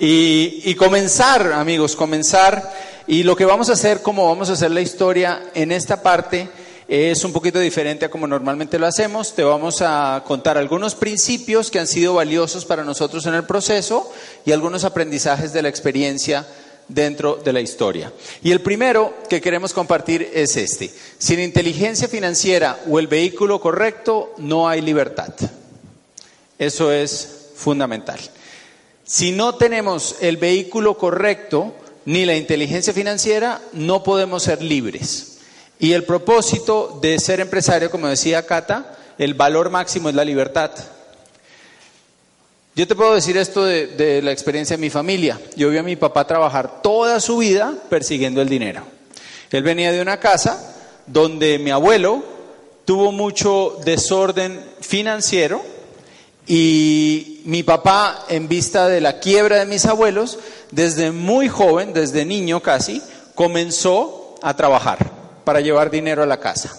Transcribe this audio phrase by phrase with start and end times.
[0.00, 2.72] Y, comenzar, amigos, comenzar.
[3.06, 6.48] Y lo que vamos a hacer, como vamos a hacer la historia en esta parte,
[6.86, 9.34] es un poquito diferente a como normalmente lo hacemos.
[9.34, 14.12] Te vamos a contar algunos principios que han sido valiosos para nosotros en el proceso
[14.44, 16.46] y algunos aprendizajes de la experiencia
[16.86, 18.12] dentro de la historia.
[18.42, 20.90] Y el primero que queremos compartir es este.
[21.18, 25.34] Sin inteligencia financiera o el vehículo correcto, no hay libertad.
[26.58, 28.18] Eso es fundamental.
[29.08, 31.72] Si no tenemos el vehículo correcto
[32.04, 35.38] ni la inteligencia financiera, no podemos ser libres.
[35.78, 40.72] Y el propósito de ser empresario, como decía Cata, el valor máximo es la libertad.
[42.76, 45.40] Yo te puedo decir esto de, la experiencia de mi familia.
[45.56, 48.82] Yo vi a mi papá trabajar toda su vida persiguiendo el dinero.
[49.50, 52.22] Él venía de una casa donde mi abuelo
[52.84, 55.77] tuvo mucho desorden financiero
[56.48, 60.38] y mi papá, en vista de la quiebra de mis abuelos,
[60.70, 63.02] desde muy joven, desde niño casi,
[63.34, 64.98] comenzó a trabajar
[65.44, 66.74] para llevar dinero a la casa.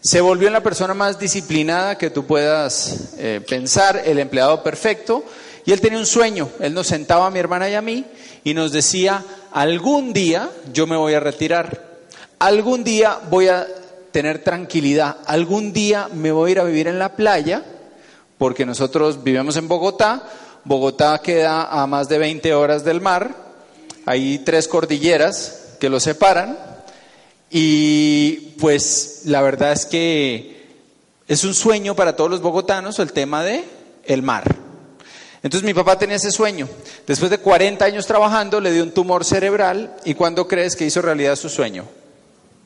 [0.00, 5.22] Se volvió la persona más disciplinada que tú puedas eh, pensar, el empleado perfecto,
[5.66, 6.48] y él tenía un sueño.
[6.58, 8.06] Él nos sentaba a mi hermana y a mí
[8.42, 11.98] y nos decía, algún día yo me voy a retirar,
[12.38, 13.66] algún día voy a
[14.12, 17.62] tener tranquilidad, algún día me voy a ir a vivir en la playa,
[18.40, 20.22] porque nosotros vivimos en Bogotá,
[20.64, 23.36] Bogotá queda a más de 20 horas del mar,
[24.06, 26.56] hay tres cordilleras que lo separan,
[27.50, 30.70] y pues la verdad es que
[31.28, 33.62] es un sueño para todos los bogotanos el tema de
[34.04, 34.56] el mar.
[35.42, 36.66] Entonces mi papá tenía ese sueño.
[37.06, 41.02] Después de 40 años trabajando, le dio un tumor cerebral y ¿cuándo crees que hizo
[41.02, 41.84] realidad su sueño?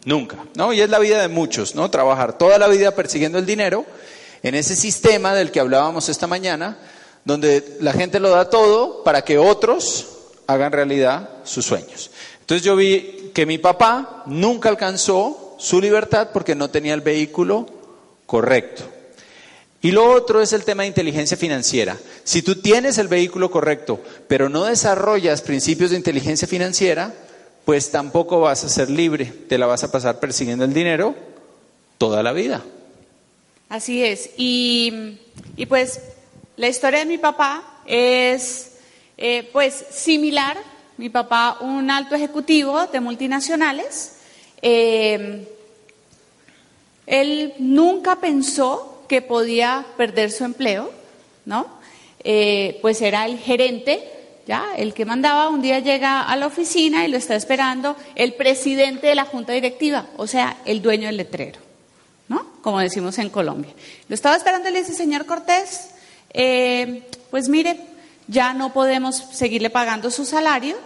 [0.04, 0.72] Nunca, ¿no?
[0.72, 1.90] Y es la vida de muchos, ¿no?
[1.90, 3.84] Trabajar toda la vida persiguiendo el dinero
[4.44, 6.76] en ese sistema del que hablábamos esta mañana,
[7.24, 10.06] donde la gente lo da todo para que otros
[10.46, 12.10] hagan realidad sus sueños.
[12.40, 17.66] Entonces yo vi que mi papá nunca alcanzó su libertad porque no tenía el vehículo
[18.26, 18.84] correcto.
[19.80, 21.96] Y lo otro es el tema de inteligencia financiera.
[22.22, 27.14] Si tú tienes el vehículo correcto, pero no desarrollas principios de inteligencia financiera,
[27.64, 31.14] pues tampoco vas a ser libre, te la vas a pasar persiguiendo el dinero
[31.96, 32.62] toda la vida.
[33.68, 34.30] Así es.
[34.36, 35.18] Y,
[35.68, 36.00] pues
[36.56, 38.72] la historia de mi papá es
[39.16, 40.56] eh, pues similar.
[40.96, 44.16] Mi papá, un alto ejecutivo de multinacionales,
[44.62, 45.48] eh,
[47.06, 50.90] él nunca pensó que podía perder su empleo,
[51.44, 51.66] ¿no?
[52.22, 54.02] Eh, pues era el gerente,
[54.46, 58.34] ya, el que mandaba, un día llega a la oficina y lo está esperando el
[58.34, 61.60] presidente de la junta directiva, o sea, el dueño del letrero,
[62.28, 62.46] ¿no?
[62.62, 63.72] Como decimos en Colombia.
[64.08, 65.90] Lo estaba esperando y le dice, señor Cortés,
[66.32, 67.80] eh, pues mire,
[68.26, 70.76] ya no podemos seguirle pagando su salario,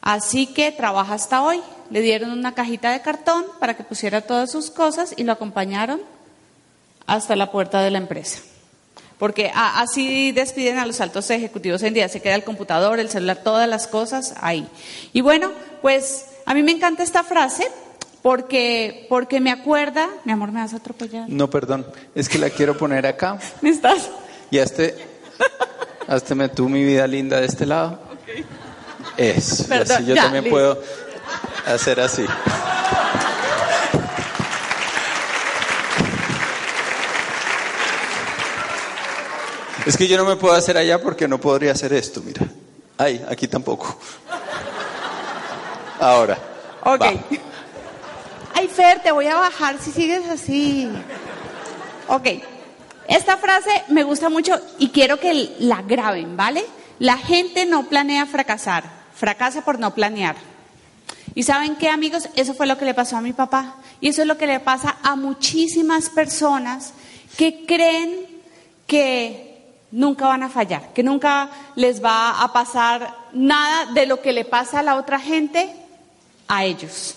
[0.00, 1.60] así que trabaja hasta hoy.
[1.90, 6.00] Le dieron una cajita de cartón para que pusiera todas sus cosas y lo acompañaron
[7.06, 8.40] hasta la puerta de la empresa.
[9.18, 13.38] Porque así despiden a los altos ejecutivos en día, se queda el computador, el celular,
[13.42, 14.68] todas las cosas ahí.
[15.14, 17.66] Y bueno, pues a mí me encanta esta frase
[18.22, 21.28] porque, porque me acuerda, mi amor, ¿me vas a atropellar?
[21.28, 23.38] No, perdón, es que la quiero poner acá.
[23.60, 24.10] ¿Me estás?
[24.50, 25.16] Y este
[26.08, 27.98] Hazte tú mi vida linda de este lado.
[29.16, 29.70] Es.
[29.70, 30.80] así yo también puedo
[31.66, 32.24] hacer así.
[39.84, 42.42] Es que yo no me puedo hacer allá porque no podría hacer esto, mira.
[42.98, 43.98] Ay, aquí tampoco.
[46.00, 46.38] Ahora.
[46.84, 47.04] Ok.
[48.58, 50.88] Ay, Fer, te voy a bajar si sigues así.
[52.08, 52.26] Ok.
[53.06, 56.64] Esta frase me gusta mucho y quiero que la graben, ¿vale?
[56.98, 58.84] La gente no planea fracasar,
[59.14, 60.36] fracasa por no planear.
[61.34, 63.74] Y saben qué, amigos, eso fue lo que le pasó a mi papá.
[64.00, 66.94] Y eso es lo que le pasa a muchísimas personas
[67.36, 68.26] que creen
[68.86, 74.32] que nunca van a fallar, que nunca les va a pasar nada de lo que
[74.32, 75.76] le pasa a la otra gente
[76.48, 77.16] a ellos,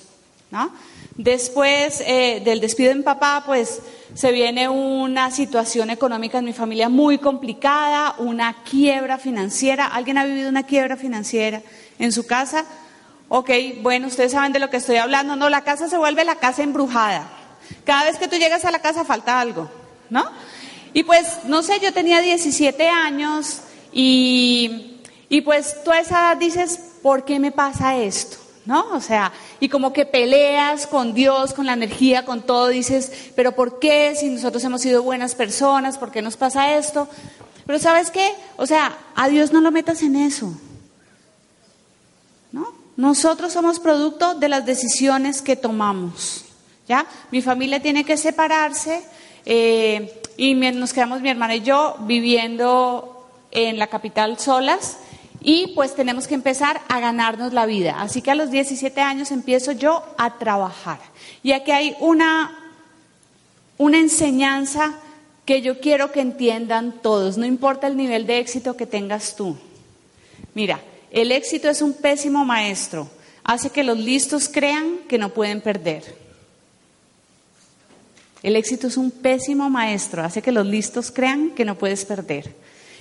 [0.52, 0.72] ¿no?
[1.16, 3.82] Después eh, del despido de papá, pues
[4.14, 9.88] se viene una situación económica en mi familia muy complicada, una quiebra financiera.
[9.88, 11.62] ¿Alguien ha vivido una quiebra financiera
[12.00, 12.66] en su casa?
[13.28, 13.50] Ok,
[13.82, 15.36] bueno, ustedes saben de lo que estoy hablando.
[15.36, 17.30] No, la casa se vuelve la casa embrujada.
[17.84, 19.70] Cada vez que tú llegas a la casa falta algo,
[20.10, 20.24] ¿no?
[20.94, 23.62] Y pues, no sé, yo tenía 17 años
[23.94, 28.39] y, y pues tú esa edad dices, ¿por qué me pasa esto?
[28.70, 28.86] ¿No?
[28.92, 33.54] O sea, y como que peleas con Dios, con la energía, con todo, dices, pero
[33.54, 35.98] ¿por qué si nosotros hemos sido buenas personas?
[35.98, 37.08] ¿Por qué nos pasa esto?
[37.66, 38.32] Pero ¿sabes qué?
[38.58, 40.54] O sea, a Dios no lo metas en eso.
[42.52, 42.72] ¿no?
[42.96, 46.46] Nosotros somos producto de las decisiones que tomamos.
[46.88, 47.08] ¿ya?
[47.32, 49.04] Mi familia tiene que separarse
[49.48, 54.98] eh, y nos quedamos mi hermana y yo viviendo en la capital solas
[55.52, 58.00] y pues tenemos que empezar a ganarnos la vida.
[58.00, 61.00] Así que a los 17 años empiezo yo a trabajar.
[61.42, 62.56] Y aquí hay una,
[63.80, 65.00] una enseñanza
[65.46, 69.58] que yo quiero que entiendan todos, no importa el nivel de éxito que tengas tú.
[70.54, 73.10] Mira, el éxito es un pésimo maestro,
[73.44, 76.04] hace que los listos crean que no pueden perder.
[78.44, 82.54] El éxito es un pésimo maestro, hace que los listos crean que no puedes perder.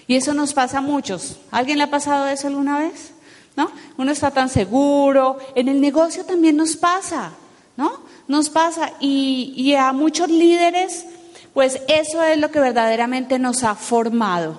[0.09, 1.37] Y eso nos pasa a muchos.
[1.51, 3.13] ¿Alguien le ha pasado eso alguna vez?
[3.57, 3.71] ¿No?
[3.99, 5.39] Uno está tan seguro.
[5.55, 7.33] En el negocio también nos pasa,
[7.77, 8.01] ¿no?
[8.27, 8.93] Nos pasa.
[9.01, 11.05] Y, a muchos líderes,
[11.53, 14.59] pues eso es lo que verdaderamente nos ha formado.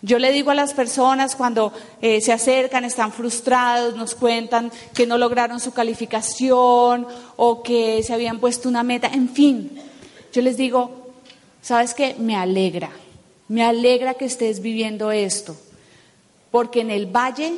[0.00, 5.06] Yo le digo a las personas cuando eh, se acercan, están frustrados, nos cuentan que
[5.06, 9.82] no lograron su calificación o que se habían puesto una meta, en fin,
[10.32, 11.08] yo les digo,
[11.62, 12.14] ¿sabes qué?
[12.18, 12.90] Me alegra,
[13.48, 15.56] me alegra que estés viviendo esto,
[16.50, 17.54] porque en el valle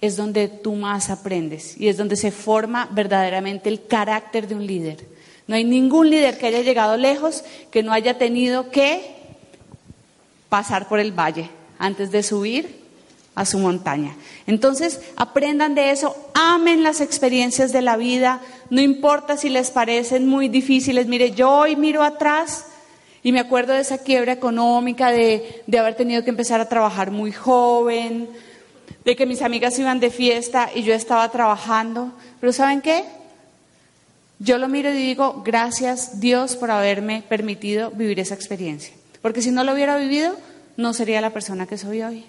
[0.00, 4.66] es donde tú más aprendes y es donde se forma verdaderamente el carácter de un
[4.66, 5.06] líder.
[5.46, 9.16] No hay ningún líder que haya llegado lejos que no haya tenido que
[10.48, 12.78] pasar por el valle antes de subir
[13.34, 14.16] a su montaña.
[14.46, 20.26] Entonces, aprendan de eso, amen las experiencias de la vida, no importa si les parecen
[20.26, 21.06] muy difíciles.
[21.06, 22.66] Mire, yo hoy miro atrás
[23.28, 27.30] y me acuerdo de esa quiebra económica, de, haber tenido que empezar a trabajar muy
[27.30, 28.26] joven,
[29.04, 32.10] de que mis amigas iban de fiesta y yo estaba trabajando.
[32.40, 33.04] Pero ¿saben qué?
[34.38, 38.94] Yo lo miro y digo, gracias Dios por haberme permitido vivir esa experiencia.
[39.20, 40.34] Porque si no lo hubiera vivido,
[40.78, 42.24] no sería la persona que soy hoy.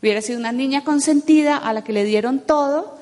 [0.00, 2.98] Hubiera sido una niña consentida a la que le dieron todo,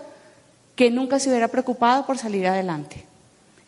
[0.74, 3.04] que nunca se hubiera preocupado por salir adelante.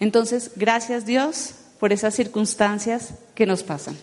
[0.00, 3.96] Entonces, gracias Dios por esas circunstancias que nos pasan.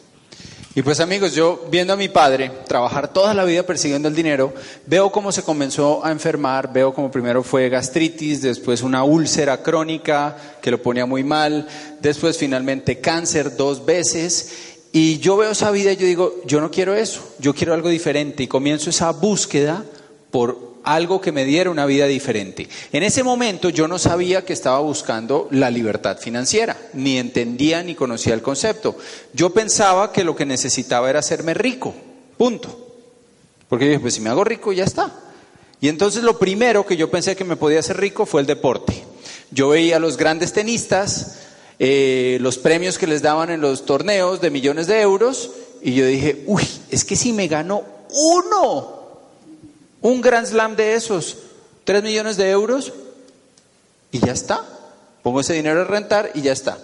[0.78, 4.54] Y pues amigos, yo viendo a mi padre trabajar toda la vida persiguiendo el dinero,
[4.86, 10.38] veo cómo se comenzó a enfermar, veo cómo primero fue gastritis, después una úlcera crónica
[10.62, 11.68] que lo ponía muy mal,
[12.00, 14.52] después finalmente cáncer dos veces.
[14.92, 17.90] Y yo veo esa vida y yo digo, yo no quiero eso, yo quiero algo
[17.90, 18.44] diferente.
[18.44, 19.84] Y comienzo esa búsqueda
[20.30, 22.70] por algo que me diera una vida diferente.
[22.94, 27.94] En ese momento yo no sabía que estaba buscando la libertad financiera, ni entendía ni
[27.94, 28.98] conocía el concepto.
[29.34, 31.94] Yo pensaba que lo que necesitaba era hacerme rico,
[32.38, 32.96] punto.
[33.68, 35.14] Porque yo dije, pues si me hago rico ya está.
[35.82, 39.04] Y entonces lo primero que yo pensé que me podía hacer rico fue el deporte.
[39.52, 41.40] Yo veía a los grandes tenistas,
[41.80, 45.52] eh, los premios que les daban en los torneos de millones de euros,
[45.82, 48.97] y yo dije, uy, es que si me gano uno
[50.02, 51.38] un Grand Slam de esos,
[51.84, 52.94] 3 millones de euros,
[54.12, 54.64] y ya está.
[55.24, 56.78] Pongo ese dinero a rentar y ya está.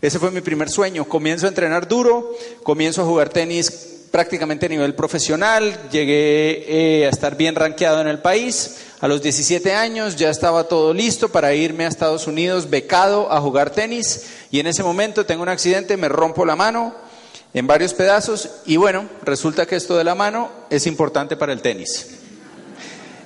[0.00, 1.06] Ese fue mi primer sueño.
[1.06, 2.32] Comienzo a entrenar duro,
[2.62, 8.08] comienzo a jugar tenis prácticamente a nivel profesional, llegué eh, a estar bien rankeado en
[8.08, 8.76] el país.
[9.00, 13.40] A los 17 años ya estaba todo listo para irme a Estados Unidos becado a
[13.40, 16.94] jugar tenis y en ese momento tengo un accidente, me rompo la mano,
[17.58, 21.60] en varios pedazos y bueno, resulta que esto de la mano es importante para el
[21.60, 22.18] tenis.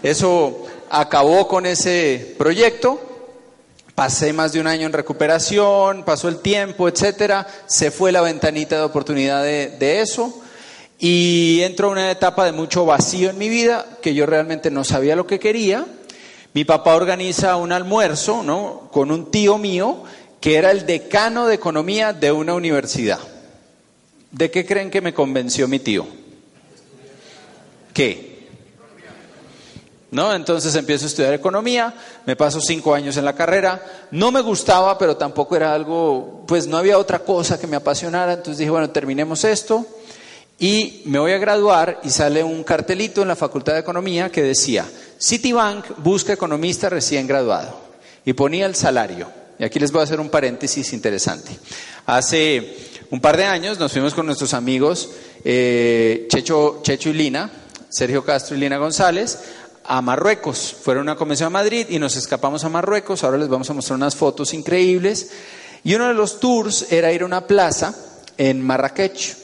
[0.02, 2.98] Eso acabó con ese proyecto,
[3.94, 8.76] pasé más de un año en recuperación, pasó el tiempo, etcétera, se fue la ventanita
[8.76, 10.40] de oportunidad de, eso
[10.98, 15.14] y entró una etapa de mucho vacío en mi vida que yo realmente no sabía
[15.14, 15.84] lo que quería.
[16.54, 18.88] Mi papá organiza un almuerzo, ¿no?
[18.92, 20.04] Con un tío mío
[20.40, 23.31] que era el decano de economía de una universidad.
[24.32, 26.06] ¿De qué creen que me convenció mi tío?
[27.92, 28.48] ¿Qué?
[30.10, 30.34] ¿No?
[30.34, 31.94] Entonces empiezo a estudiar economía,
[32.26, 36.66] me paso cinco años en la carrera, no me gustaba, pero tampoco era algo, pues
[36.66, 39.86] no había otra cosa que me apasionara, entonces dije, bueno, terminemos esto
[40.58, 44.42] y me voy a graduar y sale un cartelito en la Facultad de Economía que
[44.42, 44.86] decía,
[45.20, 47.80] Citibank busca economista recién graduado
[48.24, 49.28] y ponía el salario.
[49.58, 51.56] Y aquí les voy a hacer un paréntesis interesante.
[52.06, 55.10] Hace un par de años nos fuimos con nuestros amigos
[55.44, 57.50] eh, Checho, Checho y Lina,
[57.90, 59.38] Sergio Castro y Lina González,
[59.84, 60.74] a Marruecos.
[60.82, 63.22] Fueron a una convención a Madrid y nos escapamos a Marruecos.
[63.22, 65.30] Ahora les vamos a mostrar unas fotos increíbles.
[65.84, 67.94] Y uno de los tours era ir a una plaza
[68.38, 69.36] en Marrakech.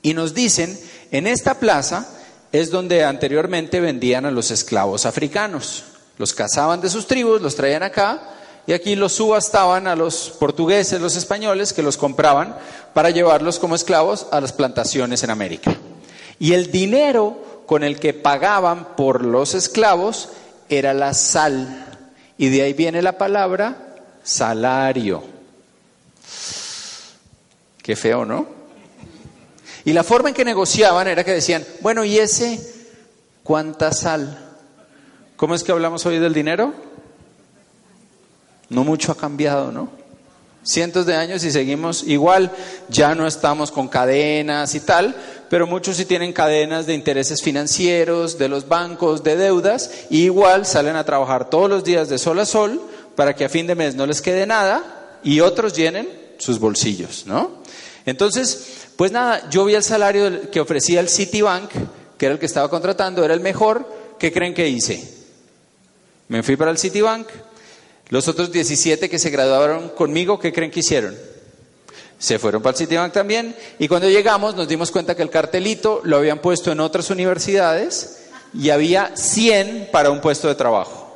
[0.00, 0.80] Y nos dicen,
[1.10, 2.08] en esta plaza
[2.52, 5.84] es donde anteriormente vendían a los esclavos africanos.
[6.16, 8.37] Los cazaban de sus tribus, los traían acá
[8.68, 12.54] y aquí los subastaban a los portugueses, los españoles, que los compraban
[12.92, 15.74] para llevarlos como esclavos a las plantaciones en América.
[16.38, 20.28] Y el dinero con el que pagaban por los esclavos
[20.68, 21.86] era la sal.
[22.36, 25.24] Y de ahí viene la palabra salario.
[27.82, 28.46] Qué feo, ¿no?
[29.86, 32.60] Y la forma en que negociaban era que decían, bueno, ¿y ese
[33.42, 34.38] cuánta sal?
[35.36, 36.87] ¿Cómo es que hablamos hoy del dinero?
[38.68, 39.90] No mucho ha cambiado, ¿no?
[40.62, 42.50] Cientos de años y seguimos igual,
[42.88, 45.14] ya no estamos con cadenas y tal,
[45.48, 50.66] pero muchos sí tienen cadenas de intereses financieros, de los bancos, de deudas, y igual
[50.66, 52.82] salen a trabajar todos los días de sol a sol
[53.14, 56.08] para que a fin de mes no les quede nada y otros llenen
[56.38, 57.62] sus bolsillos, ¿no?
[58.04, 61.70] Entonces, pues nada, yo vi el salario que ofrecía el Citibank,
[62.16, 65.16] que era el que estaba contratando, era el mejor, ¿qué creen que hice?
[66.28, 67.26] Me fui para el Citibank,
[68.10, 71.16] los otros 17 que se graduaron conmigo, ¿qué creen que hicieron?
[72.18, 76.00] Se fueron para el Citibank también y cuando llegamos nos dimos cuenta que el cartelito
[76.04, 81.06] lo habían puesto en otras universidades y había 100 para un puesto de trabajo.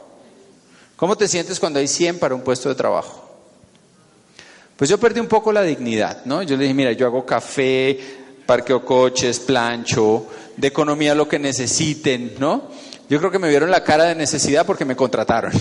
[0.96, 3.20] ¿Cómo te sientes cuando hay 100 para un puesto de trabajo?
[4.76, 6.42] Pues yo perdí un poco la dignidad, ¿no?
[6.42, 7.98] Yo le dije, mira, yo hago café,
[8.46, 12.68] parqueo coches, plancho, de economía lo que necesiten, ¿no?
[13.08, 15.52] Yo creo que me vieron la cara de necesidad porque me contrataron.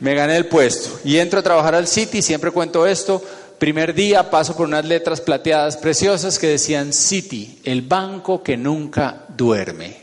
[0.00, 3.22] Me gané el puesto y entro a trabajar al City, siempre cuento esto.
[3.58, 9.24] Primer día paso por unas letras plateadas preciosas que decían City, el banco que nunca
[9.36, 9.96] duerme.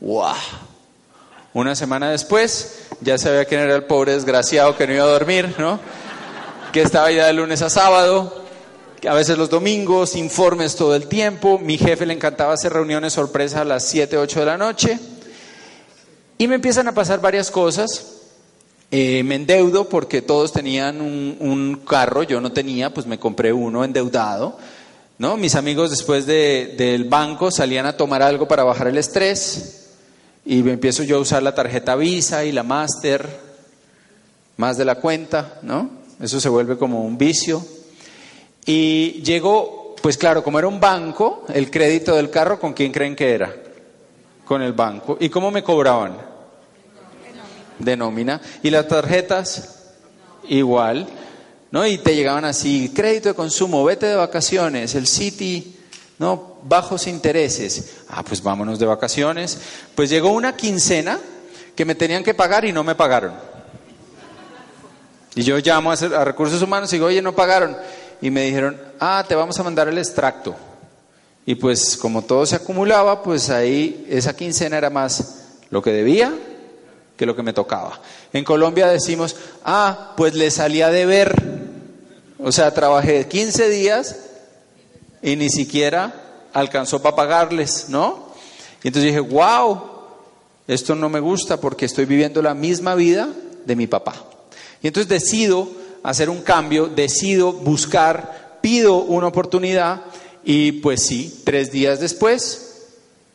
[0.00, 0.34] ¡Wow!
[1.54, 5.54] Una semana después ya sabía quién era el pobre desgraciado que no iba a dormir,
[5.58, 5.80] ¿no?
[6.72, 8.44] Que estaba ya de lunes a sábado,
[9.08, 11.58] a veces los domingos, informes todo el tiempo.
[11.58, 14.98] Mi jefe le encantaba hacer reuniones sorpresa a las 7, 8 de la noche.
[16.38, 18.15] Y me empiezan a pasar varias cosas.
[18.90, 23.84] Eh, me endeudo porque todos tenían un, carro, yo no tenía, pues me compré uno
[23.84, 24.58] endeudado.
[25.18, 25.36] ¿no?
[25.36, 29.88] Mis amigos después del banco salían a tomar algo para bajar el estrés
[30.44, 33.28] y me empiezo yo a usar la tarjeta Visa y la Master,
[34.56, 35.90] más de la cuenta, ¿no?
[36.20, 37.64] Eso se vuelve como un vicio.
[38.64, 43.16] Y llegó, pues claro, como era un banco, el crédito del carro, ¿con quién creen
[43.16, 43.54] que era?
[44.44, 45.16] Con el banco.
[45.20, 46.35] ¿Y cómo me cobraban?
[47.78, 48.40] De nómina.
[48.62, 49.76] Y las tarjetas,
[50.48, 51.08] igual.
[51.70, 51.86] ¿no?
[51.86, 55.76] Y te llegaban así, crédito de consumo, vete de vacaciones, el City,
[56.18, 56.56] ¿no?
[56.62, 57.96] Bajos intereses.
[58.08, 59.58] Ah, pues vámonos de vacaciones.
[59.94, 61.18] Pues llegó una quincena
[61.74, 63.34] que me tenían que pagar y no me pagaron.
[65.34, 67.76] Y yo llamo a, a recursos humanos y digo, oye, no pagaron.
[68.22, 70.56] Y me dijeron, ah, te vamos a mandar el extracto.
[71.44, 76.32] Y pues como todo se acumulaba, pues ahí esa quincena era más lo que debía
[77.16, 78.00] que lo que me tocaba.
[78.32, 81.34] En Colombia decimos, ah, pues le salía de ver.
[82.38, 84.16] O sea, trabajé 15 días
[85.22, 88.26] y ni siquiera alcanzó para pagarles, ¿no?
[88.82, 89.82] Y entonces dije, wow,
[90.66, 93.28] esto no me gusta porque estoy viviendo la misma vida
[93.64, 94.14] de mi papá.
[94.82, 95.68] Y entonces decido
[96.02, 100.02] hacer un cambio, decido buscar, pido una oportunidad
[100.44, 102.84] y pues sí, tres días después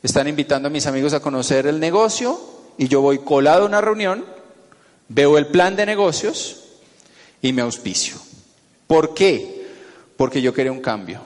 [0.04, 2.51] están invitando a mis amigos a conocer el negocio
[2.82, 4.26] y yo voy colado a una reunión,
[5.08, 6.64] veo el plan de negocios
[7.40, 8.16] y me auspicio.
[8.88, 9.68] ¿Por qué?
[10.18, 11.22] Porque yo quería un cambio.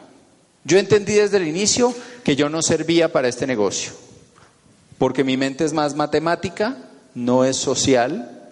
[0.66, 1.96] Yo entendí desde el inicio
[2.26, 3.94] que yo no servía para este negocio,
[4.98, 6.76] porque mi mente es más matemática,
[7.14, 8.52] no es social,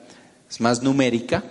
[0.50, 1.43] es más numérica,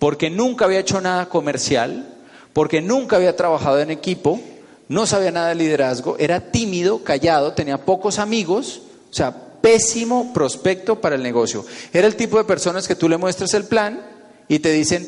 [0.00, 2.12] porque nunca había hecho nada comercial,
[2.52, 4.40] porque nunca había trabajado en equipo,
[4.88, 8.82] no sabía nada de liderazgo, era tímido, callado, tenía pocos amigos,
[9.12, 11.64] o sea, pésimo prospecto para el negocio.
[11.92, 14.00] Era el tipo de personas que tú le muestras el plan
[14.48, 15.06] y te dicen,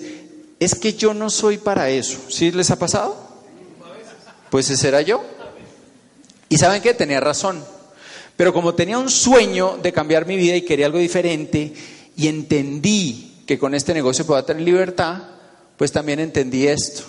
[0.60, 2.18] es que yo no soy para eso.
[2.28, 3.16] ¿Sí les ha pasado?
[4.50, 5.22] Pues ese era yo.
[6.48, 7.62] Y saben que tenía razón.
[8.36, 11.72] Pero como tenía un sueño de cambiar mi vida y quería algo diferente
[12.16, 15.22] y entendí que con este negocio puedo tener libertad,
[15.76, 17.04] pues también entendí esto.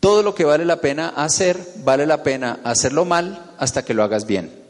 [0.00, 4.02] Todo lo que vale la pena hacer, vale la pena hacerlo mal hasta que lo
[4.02, 4.61] hagas bien.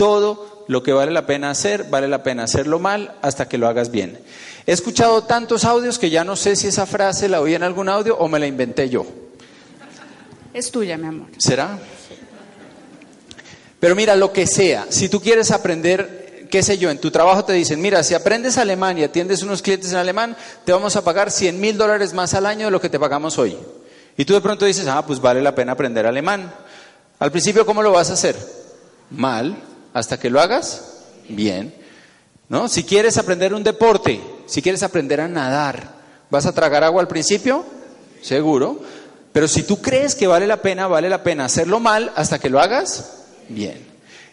[0.00, 3.68] Todo lo que vale la pena hacer, vale la pena hacerlo mal hasta que lo
[3.68, 4.18] hagas bien.
[4.66, 7.90] He escuchado tantos audios que ya no sé si esa frase la oí en algún
[7.90, 9.04] audio o me la inventé yo.
[10.54, 11.26] Es tuya, mi amor.
[11.36, 11.78] ¿Será?
[13.78, 17.44] Pero mira, lo que sea, si tú quieres aprender, qué sé yo, en tu trabajo
[17.44, 21.04] te dicen, mira, si aprendes alemán y atiendes unos clientes en alemán, te vamos a
[21.04, 23.54] pagar 100 mil dólares más al año de lo que te pagamos hoy.
[24.16, 26.50] Y tú de pronto dices, ah, pues vale la pena aprender alemán.
[27.18, 28.34] Al principio, ¿cómo lo vas a hacer?
[29.10, 31.74] Mal hasta que lo hagas bien.
[32.48, 32.68] ¿No?
[32.68, 35.94] Si quieres aprender un deporte, si quieres aprender a nadar,
[36.30, 37.64] ¿vas a tragar agua al principio?
[38.22, 38.80] Seguro.
[39.32, 42.50] Pero si tú crees que vale la pena, vale la pena hacerlo mal hasta que
[42.50, 43.86] lo hagas bien.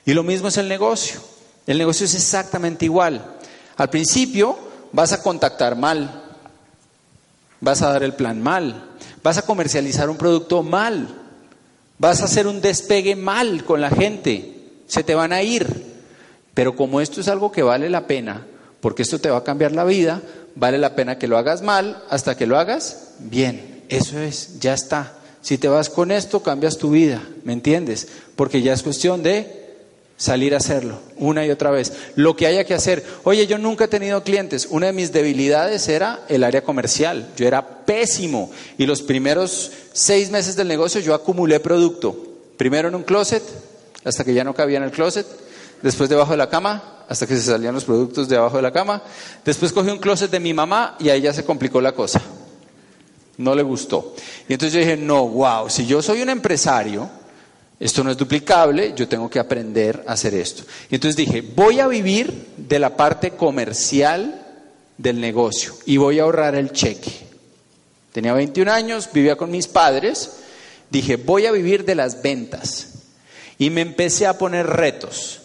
[0.06, 1.20] Y lo mismo es el negocio.
[1.68, 3.36] El negocio es exactamente igual.
[3.76, 4.58] Al principio
[4.92, 6.24] vas a contactar mal,
[7.60, 8.90] vas a dar el plan mal,
[9.22, 11.08] vas a comercializar un producto mal,
[12.00, 14.57] vas a hacer un despegue mal con la gente,
[14.88, 15.68] se te van a ir.
[16.54, 18.48] Pero como esto es algo que vale la pena,
[18.82, 20.22] porque esto te va a cambiar la vida,
[20.56, 23.84] vale la pena que lo hagas mal hasta que lo hagas bien.
[23.90, 25.14] Eso es, ya está.
[25.42, 28.08] Si te vas con esto, cambias tu vida, ¿me entiendes?
[28.36, 29.68] Porque ya es cuestión de
[30.18, 31.94] salir a hacerlo una y otra vez.
[32.16, 33.06] Lo que haya que hacer.
[33.24, 34.68] Oye, yo nunca he tenido clientes.
[34.70, 37.30] Una de mis debilidades era el área comercial.
[37.38, 38.52] Yo era pésimo.
[38.78, 42.24] Y los primeros seis meses del negocio yo acumulé producto.
[42.58, 43.44] Primero en un closet,
[44.04, 45.26] hasta que ya no cabía en el closet.
[45.82, 49.02] Después debajo de la cama, hasta que se salían los productos debajo de la cama.
[49.46, 52.22] Después cogí un closet de mi mamá y ahí ya se complicó la cosa.
[53.38, 54.16] No le gustó.
[54.48, 57.10] Y entonces yo dije, no, wow, si yo soy un empresario,
[57.80, 60.64] esto no es duplicable, yo tengo que aprender a hacer esto.
[60.90, 64.44] Y entonces dije, voy a vivir de la parte comercial
[64.98, 67.28] del negocio y voy a ahorrar el cheque.
[68.12, 70.32] Tenía 21 años, vivía con mis padres,
[70.90, 72.97] dije, voy a vivir de las ventas.
[73.58, 75.42] Y me empecé a poner retos.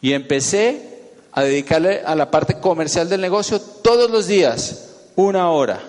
[0.00, 0.96] Y empecé
[1.32, 5.80] a dedicarle a la parte comercial del negocio todos los días, una hora,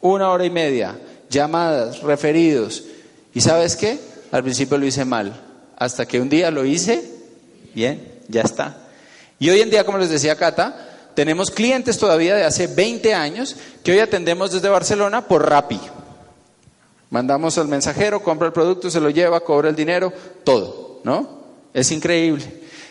[0.00, 0.96] una hora y media,
[1.28, 2.84] llamadas, referidos.
[3.34, 3.98] ¿Y sabes qué?
[4.30, 5.32] Al principio lo hice mal,
[5.76, 7.02] hasta que un día lo hice
[7.74, 8.78] bien, ya está.
[9.38, 13.56] Y hoy en día, como les decía Cata, tenemos clientes todavía de hace 20 años
[13.82, 15.80] que hoy atendemos desde Barcelona por Rappi.
[17.10, 20.12] Mandamos al mensajero, compra el producto, se lo lleva, cobra el dinero,
[20.44, 21.28] todo, ¿no?
[21.72, 22.44] Es increíble.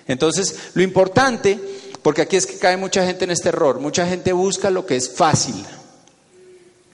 [0.07, 1.59] Entonces, lo importante,
[2.01, 4.95] porque aquí es que cae mucha gente en este error, mucha gente busca lo que
[4.95, 5.65] es fácil.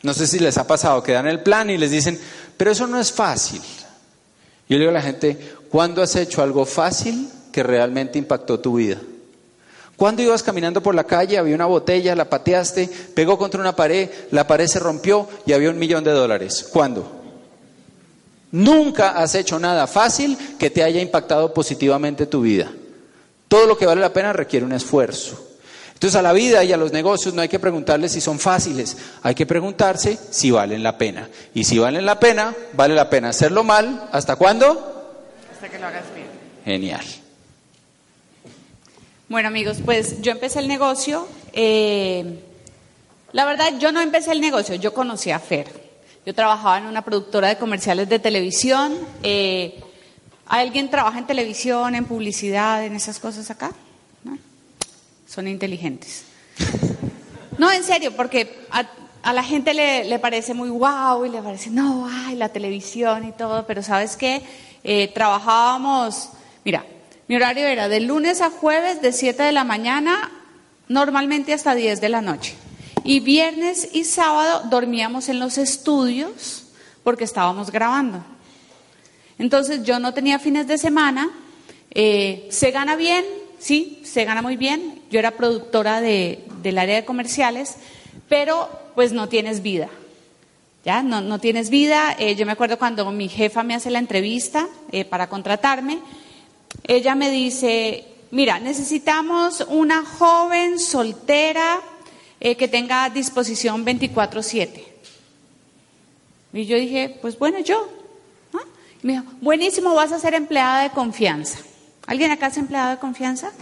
[0.02, 2.20] No sé si les ha pasado que dan el plan y les dicen,
[2.58, 3.62] pero eso no es fácil.
[4.68, 5.38] Yo le digo a la gente,
[5.70, 8.98] ¿cuándo has hecho algo fácil que realmente impactó tu vida?
[9.96, 14.10] ¿Cuándo ibas caminando por la calle, había una botella, la pateaste, pegó contra una pared,
[14.32, 16.68] la pared se rompió y había un millón de dólares?
[16.74, 17.21] ¿Cuándo?
[18.52, 22.72] Nunca has hecho nada fácil que te haya impactado positivamente tu vida.
[23.48, 25.48] Todo lo que vale la pena requiere un esfuerzo.
[25.94, 28.98] Entonces a la vida y a los negocios no hay que preguntarles si son fáciles,
[29.22, 31.30] hay que preguntarse si valen la pena.
[31.54, 34.10] Y si valen la pena, vale la pena hacerlo mal.
[34.12, 35.22] ¿Hasta cuándo?
[35.54, 36.28] Hasta que lo hagas bien.
[36.66, 37.06] Genial.
[39.30, 41.28] Bueno amigos, pues yo empecé el negocio.
[41.54, 42.40] Eh,
[43.32, 45.91] la verdad, yo no empecé el negocio, yo conocí a Fer.
[46.26, 48.94] Yo trabajaba en una productora de comerciales de televisión.
[49.24, 49.80] Eh,
[50.46, 53.72] ¿Alguien trabaja en televisión, en publicidad, en esas cosas acá?
[55.32, 56.26] son inteligentes.
[57.58, 62.10] No, en serio, porque a, la gente le, parece muy guau y le parece, no,
[62.10, 64.42] ay, la televisión y todo, pero ¿sabes qué?
[64.84, 66.30] Eh, trabajábamos,
[66.66, 66.86] mira,
[67.28, 70.32] mi horario era de lunes a jueves de 7 de la mañana,
[70.90, 72.56] normalmente hasta 10 de la noche.
[73.04, 76.66] Y viernes y sábado dormíamos en los estudios
[77.04, 78.24] porque estábamos grabando.
[79.40, 81.32] Entonces yo no tenía fines de semana,
[81.90, 83.26] eh, se gana bien,
[83.58, 85.02] sí, se gana muy bien.
[85.10, 87.76] Yo era productora de, del área de comerciales,
[88.30, 89.90] pero pues no tienes vida.
[90.86, 91.02] ¿Ya?
[91.02, 92.16] No, no tienes vida.
[92.20, 96.00] Eh, yo me acuerdo cuando mi jefa me hace la entrevista eh, para contratarme,
[96.84, 101.80] ella me dice, mira, necesitamos una joven soltera
[102.42, 104.84] eh, que tenga disposición 24/7.
[106.54, 107.88] Y yo dije, pues bueno, yo.
[108.54, 108.66] ¿Ah?
[109.04, 111.60] me dijo, buenísimo, vas a ser empleada de confianza.
[112.08, 113.52] ¿Alguien acá es empleado de confianza?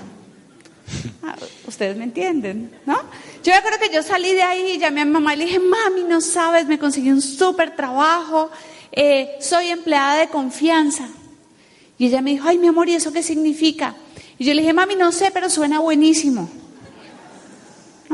[1.21, 1.35] Ah,
[1.67, 2.97] ustedes me entienden, ¿no?
[3.43, 5.59] Yo me acuerdo que yo salí de ahí, llamé a mi mamá y le dije,
[5.59, 8.49] mami, no sabes, me conseguí un súper trabajo,
[8.91, 11.07] eh, soy empleada de confianza.
[11.99, 13.95] Y ella me dijo, ay, mi amor, ¿y eso qué significa?
[14.39, 16.49] Y yo le dije, mami, no sé, pero suena buenísimo.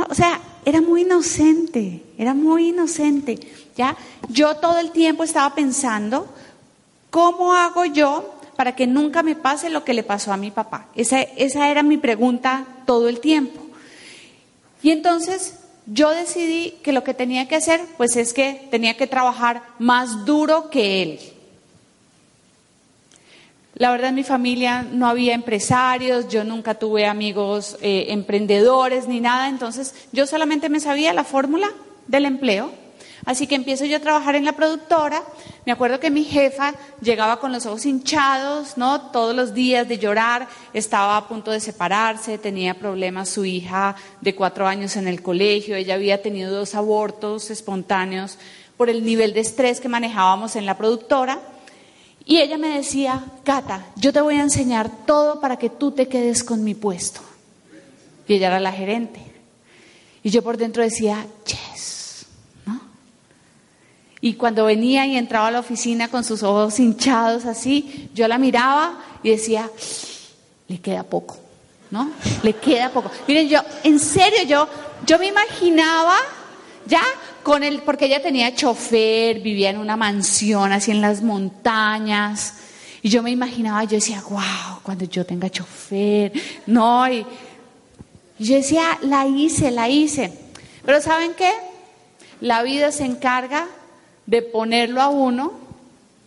[0.10, 3.40] O sea, era muy inocente, era muy inocente.
[3.76, 3.96] ¿ya?
[4.30, 6.28] Yo todo el tiempo estaba pensando,
[7.10, 10.88] ¿cómo hago yo para que nunca me pase lo que le pasó a mi papá?
[10.96, 13.62] Esa, esa era mi pregunta todo el tiempo.
[14.82, 19.08] Y entonces yo decidí que lo que tenía que hacer, pues es que tenía que
[19.08, 21.20] trabajar más duro que él.
[23.76, 29.20] La verdad en mi familia no había empresarios, yo nunca tuve amigos eh, emprendedores ni
[29.20, 31.68] nada, entonces yo solamente me sabía la fórmula
[32.08, 32.72] del empleo
[33.26, 35.24] Así que empiezo yo a trabajar en la productora.
[35.66, 39.10] Me acuerdo que mi jefa llegaba con los ojos hinchados, ¿no?
[39.10, 44.36] Todos los días de llorar, estaba a punto de separarse, tenía problemas su hija de
[44.36, 48.38] cuatro años en el colegio, ella había tenido dos abortos espontáneos
[48.78, 51.40] por el nivel de estrés que manejábamos en la productora.
[52.26, 56.08] Y ella me decía, Cata, yo te voy a enseñar todo para que tú te
[56.08, 57.22] quedes con mi puesto.
[58.28, 59.22] y ella era la gerente.
[60.24, 62.26] Y yo por dentro decía, yes,
[62.66, 62.82] ¿no?
[64.22, 68.40] Y cuando venía y entraba a la oficina con sus ojos hinchados así, yo la
[68.40, 69.70] miraba y decía,
[70.68, 71.38] le queda poco,
[71.92, 72.10] ¿no?
[72.42, 73.12] Le queda poco.
[73.28, 74.68] Miren, yo, en serio, yo,
[75.06, 76.18] yo me imaginaba
[76.86, 77.04] ya
[77.44, 82.56] con él, porque ella tenía chofer, vivía en una mansión así en las montañas.
[83.02, 86.32] Y yo me imaginaba, yo decía, wow, cuando yo tenga chofer,
[86.66, 87.26] no, y,
[88.40, 90.32] yo decía, la hice, la hice.
[90.86, 91.52] Pero ¿saben qué?
[92.42, 93.68] La vida se encarga
[94.26, 95.54] de ponerlo a uno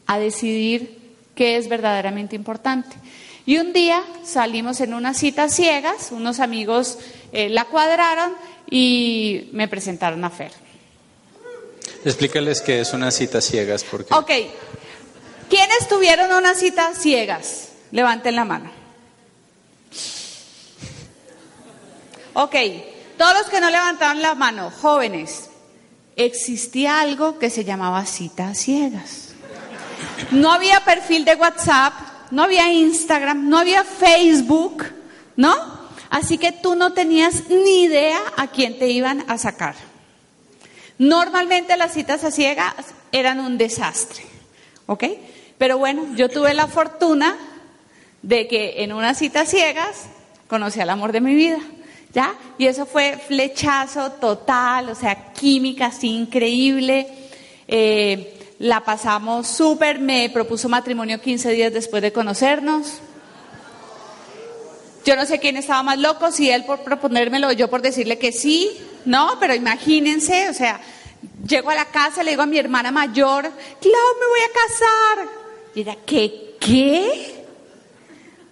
[0.06, 0.98] a decidir
[1.34, 2.96] qué es verdaderamente importante.
[3.44, 6.98] Y un día salimos en unas citas ciegas, unos amigos
[7.32, 8.32] eh, la cuadraron
[8.70, 10.52] y me presentaron a Fer.
[12.04, 13.84] Explícales qué es una cita ciegas.
[13.84, 14.14] Porque...
[14.14, 14.30] Ok.
[15.48, 17.70] ¿Quiénes tuvieron una cita ciegas?
[17.90, 18.70] Levanten la mano.
[22.34, 22.54] Ok.
[23.16, 25.50] Todos los que no levantaron la mano, jóvenes,
[26.14, 29.30] existía algo que se llamaba cita ciegas.
[30.30, 31.94] No había perfil de WhatsApp,
[32.30, 34.84] no había Instagram, no había Facebook,
[35.36, 35.77] ¿no?
[36.10, 39.74] Así que tú no tenías ni idea a quién te iban a sacar.
[40.98, 42.74] Normalmente las citas a ciegas
[43.12, 44.22] eran un desastre,
[44.86, 45.04] ¿ok?
[45.58, 47.36] Pero bueno, yo tuve la fortuna
[48.22, 50.06] de que en unas citas ciegas
[50.48, 51.58] conocí al amor de mi vida,
[52.12, 52.34] ¿ya?
[52.58, 57.06] Y eso fue flechazo total, o sea, química así increíble.
[57.68, 63.00] Eh, la pasamos súper, me propuso matrimonio 15 días después de conocernos.
[65.08, 68.18] Yo no sé quién estaba más loco, si él por proponérmelo o yo por decirle
[68.18, 70.82] que sí, no, pero imagínense, o sea,
[71.46, 75.26] llego a la casa, le digo a mi hermana mayor, Clau, me voy a casar.
[75.74, 76.56] Y ella, ¿qué?
[76.60, 77.42] ¿Qué?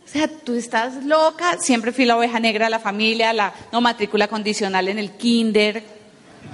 [0.02, 3.82] O sea, tú estás loca, siempre fui la oveja negra de la familia, la no
[3.82, 5.84] matrícula condicional en el kinder.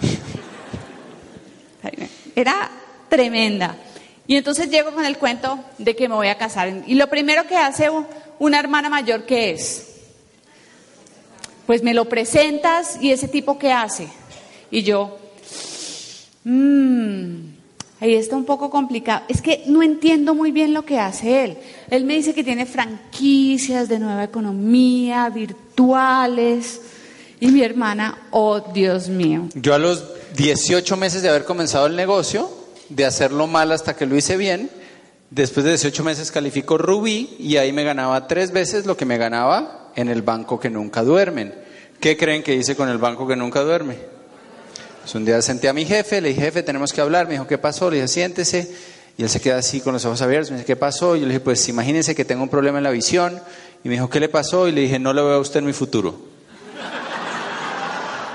[2.34, 2.72] Era
[3.08, 3.76] tremenda.
[4.26, 6.82] Y entonces llego con el cuento de que me voy a casar.
[6.88, 7.88] Y lo primero que hace
[8.40, 9.90] una hermana mayor, ¿qué es?
[11.66, 14.08] Pues me lo presentas y ese tipo ¿qué hace.
[14.70, 15.18] Y yo,
[16.44, 17.36] mmm,
[18.00, 19.22] ahí está un poco complicado.
[19.28, 21.58] Es que no entiendo muy bien lo que hace él.
[21.90, 26.80] Él me dice que tiene franquicias de nueva economía, virtuales.
[27.38, 29.48] Y mi hermana, oh Dios mío.
[29.54, 30.04] Yo a los
[30.36, 32.50] 18 meses de haber comenzado el negocio,
[32.88, 34.70] de hacerlo mal hasta que lo hice bien,
[35.30, 39.18] después de 18 meses califico Rubí y ahí me ganaba tres veces lo que me
[39.18, 41.54] ganaba en el banco que nunca duermen.
[42.00, 43.96] ¿Qué creen que hice con el banco que nunca duerme?
[45.02, 47.26] Pues un día senté a mi jefe, le dije, jefe, tenemos que hablar.
[47.26, 47.90] Me dijo, ¿qué pasó?
[47.90, 48.70] Le dije, siéntese.
[49.16, 50.50] Y él se queda así con los ojos abiertos.
[50.50, 51.16] Me dice, ¿qué pasó?
[51.16, 53.40] Y yo le dije, pues imagínense que tengo un problema en la visión.
[53.84, 54.68] Y me dijo, ¿qué le pasó?
[54.68, 56.16] Y le dije, no lo veo a usted en mi futuro.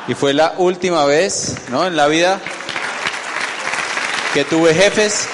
[0.08, 1.86] Y fue la última vez, ¿no?
[1.86, 2.40] En la vida
[4.34, 5.28] que tuve jefes.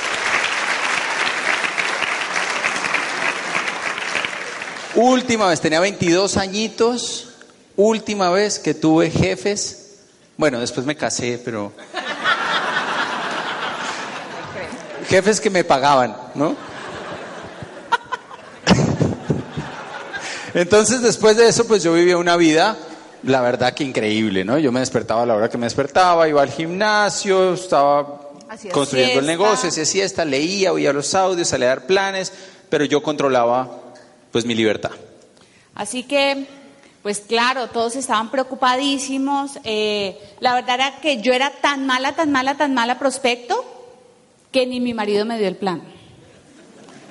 [4.96, 7.30] Última vez, tenía 22 añitos.
[7.76, 10.02] Última vez que tuve jefes.
[10.38, 11.72] Bueno, después me casé, pero...
[15.10, 16.56] Jefes que me pagaban, ¿no?
[20.54, 22.78] Entonces, después de eso, pues yo vivía una vida,
[23.24, 24.60] la verdad que increíble, ¿no?
[24.60, 29.20] Yo me despertaba a la hora que me despertaba, iba al gimnasio, estaba Hacía construyendo
[29.20, 32.32] el negocio, hacía siesta, leía, oía los audios, salía a dar planes,
[32.70, 33.83] pero yo controlaba,
[34.34, 34.92] pues, mi libertad.
[35.76, 36.46] Así que,
[37.02, 39.60] pues claro, todos estaban preocupadísimos.
[39.64, 43.64] Eh, la verdad era que yo era tan mala, tan mala, tan mala prospecto
[44.52, 45.82] que ni mi marido me dio el plan.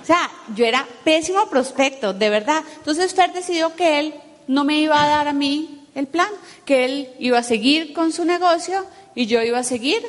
[0.02, 2.62] O sea, yo era pésimo prospecto, de verdad.
[2.78, 4.14] Entonces Fer decidió que él
[4.48, 6.28] no me iba a dar a mí el plan,
[6.64, 10.02] que él iba a seguir con su negocio y yo iba a seguir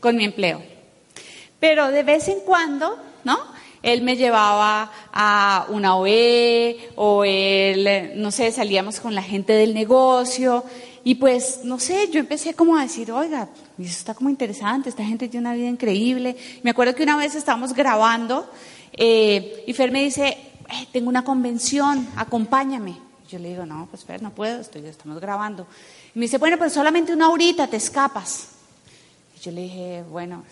[0.00, 0.62] con mi empleo.
[1.58, 3.38] Pero de vez en cuando, ¿no?
[3.82, 9.72] Él me llevaba a una OE o él, no sé, salíamos con la gente del
[9.72, 10.64] negocio
[11.02, 15.04] y pues, no sé, yo empecé como a decir, oiga, eso está como interesante, esta
[15.04, 16.36] gente tiene una vida increíble.
[16.62, 18.50] Me acuerdo que una vez estábamos grabando
[18.92, 22.96] eh, y Fer me dice, "Eh, tengo una convención, acompáñame.
[23.30, 25.66] Yo le digo, no, pues Fer, no puedo, estoy, estamos grabando.
[26.14, 28.48] Y me dice, bueno, pues solamente una horita te escapas.
[29.36, 30.44] Y yo le dije, bueno,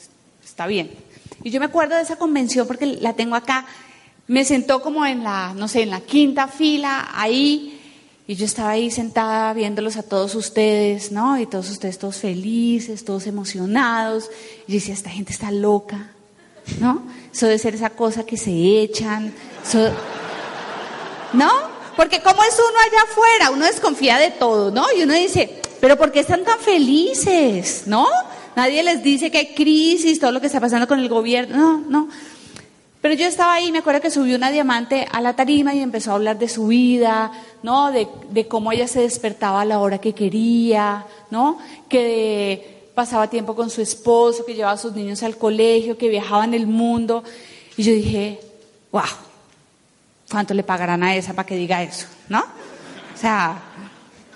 [0.43, 0.91] está bien.
[1.43, 3.67] Y yo me acuerdo de esa convención porque la tengo acá.
[4.27, 7.75] Me sentó como en la, no sé, en la quinta fila, ahí.
[8.27, 11.39] Y yo estaba ahí sentada viéndolos a todos ustedes, ¿no?
[11.39, 14.31] Y todos ustedes todos felices, todos emocionados.
[14.67, 16.11] Y yo decía, esta gente está loca,
[16.81, 17.03] ¿no?
[17.33, 18.51] Eso debe ser esa cosa que se
[18.83, 19.33] echan.
[19.67, 19.91] eso-
[21.33, 21.51] ¿No?
[21.97, 24.87] porque como es uno allá afuera, uno desconfía de todo, ¿no?
[24.97, 27.83] Y uno dice, pero ¿por qué están tan felices?
[27.87, 28.07] ¿No?
[28.59, 31.79] Nadie les dice que hay crisis, todo lo que está pasando con el gobierno, no,
[31.89, 32.09] no.
[33.01, 36.11] Pero yo estaba ahí, me acuerdo que subió una diamante a la tarima y empezó
[36.11, 37.31] a hablar de su vida,
[37.63, 37.93] ¿no?
[37.93, 41.59] De, de cómo ella se despertaba a la hora que quería, ¿no?
[41.89, 46.45] Que pasaba tiempo con su esposo, que llevaba a sus niños al colegio, que viajaba
[46.45, 47.23] en el mundo.
[47.77, 48.41] Y yo dije,
[48.91, 49.05] wow,
[50.29, 52.09] ¿cuánto le pagarán a esa para que diga eso?
[52.29, 52.41] ¿No?
[52.41, 53.63] O sea,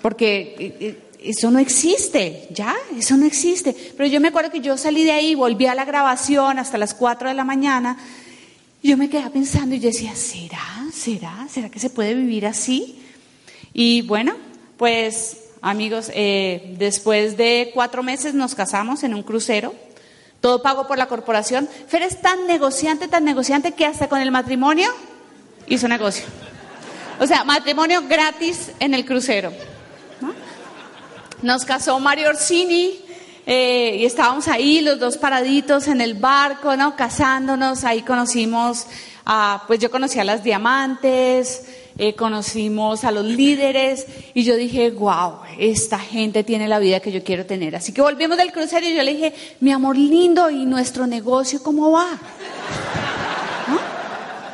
[0.01, 2.75] porque eso no existe, ¿ya?
[2.97, 3.75] Eso no existe.
[3.95, 6.93] Pero yo me acuerdo que yo salí de ahí, volví a la grabación hasta las
[6.93, 7.97] 4 de la mañana
[8.83, 10.59] yo me quedaba pensando y decía, ¿será?
[10.93, 11.47] ¿Será?
[11.49, 13.01] ¿Será que se puede vivir así?
[13.73, 14.35] Y bueno,
[14.75, 19.73] pues amigos, eh, después de cuatro meses nos casamos en un crucero,
[20.41, 21.69] todo pago por la corporación.
[21.87, 24.89] Fer es tan negociante, tan negociante que hasta con el matrimonio
[25.67, 26.25] hizo negocio.
[27.21, 29.53] O sea, matrimonio gratis en el crucero.
[31.43, 32.91] Nos casó Mario Orsini,
[33.45, 36.95] eh, y estábamos ahí los dos paraditos en el barco, ¿no?
[36.95, 38.87] Casándonos, ahí conocimos,
[39.25, 41.65] a, pues yo conocí a las diamantes,
[41.97, 47.11] eh, conocimos a los líderes y yo dije, wow, esta gente tiene la vida que
[47.11, 47.75] yo quiero tener.
[47.75, 51.61] Así que volvimos del crucero y yo le dije, mi amor lindo, ¿y nuestro negocio
[51.61, 52.07] cómo va?
[53.67, 53.79] ¿No?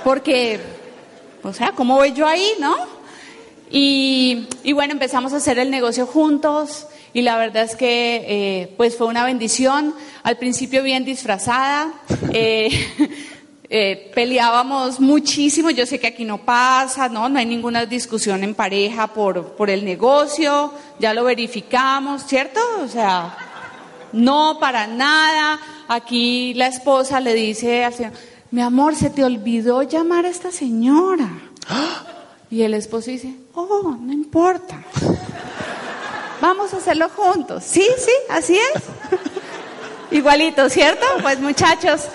[0.03, 0.59] Porque,
[1.43, 2.98] o sea, ¿cómo voy yo ahí, no?
[3.69, 8.73] Y, y bueno, empezamos a hacer el negocio juntos y la verdad es que eh,
[8.77, 9.93] pues fue una bendición.
[10.23, 11.91] Al principio bien disfrazada,
[12.33, 12.69] eh,
[13.69, 15.71] eh, peleábamos muchísimo.
[15.71, 19.69] Yo sé que aquí no pasa, no, no hay ninguna discusión en pareja por, por
[19.69, 20.73] el negocio.
[20.99, 22.59] Ya lo verificamos, ¿cierto?
[22.83, 23.35] O sea,
[24.13, 25.59] no para nada.
[25.87, 28.13] Aquí la esposa le dice al señor,
[28.51, 31.29] mi amor, se te olvidó llamar a esta señora.
[32.51, 34.81] Y el esposo dice, oh, no importa.
[36.41, 37.63] Vamos a hacerlo juntos.
[37.63, 38.83] Sí, sí, así es.
[40.11, 41.05] Igualito, ¿cierto?
[41.21, 42.07] Pues muchachos,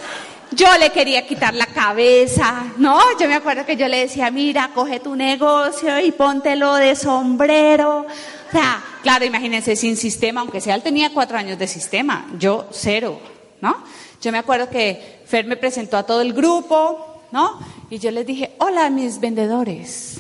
[0.51, 2.99] yo le quería quitar la cabeza, ¿no?
[3.19, 8.01] Yo me acuerdo que yo le decía, mira, coge tu negocio y póntelo de sombrero.
[8.01, 12.67] O sea, claro, imagínense, sin sistema, aunque sea él tenía cuatro años de sistema, yo
[12.71, 13.21] cero,
[13.61, 13.77] ¿no?
[14.21, 17.59] Yo me acuerdo que Fer me presentó a todo el grupo, ¿no?
[17.91, 20.19] Y yo les dije, hola mis vendedores,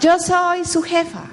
[0.00, 1.24] yo soy su jefa.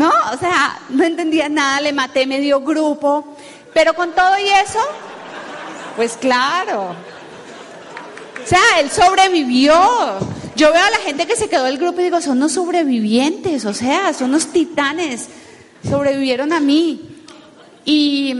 [0.00, 0.10] ¿no?
[0.32, 3.36] O sea, no entendía nada, le maté medio grupo,
[3.74, 4.78] pero con todo y eso,
[5.94, 6.94] pues claro.
[8.42, 9.74] O sea, él sobrevivió.
[10.56, 13.66] Yo veo a la gente que se quedó del grupo y digo, son unos sobrevivientes,
[13.66, 15.28] o sea, son unos titanes,
[15.88, 17.24] sobrevivieron a mí.
[17.84, 18.34] Y,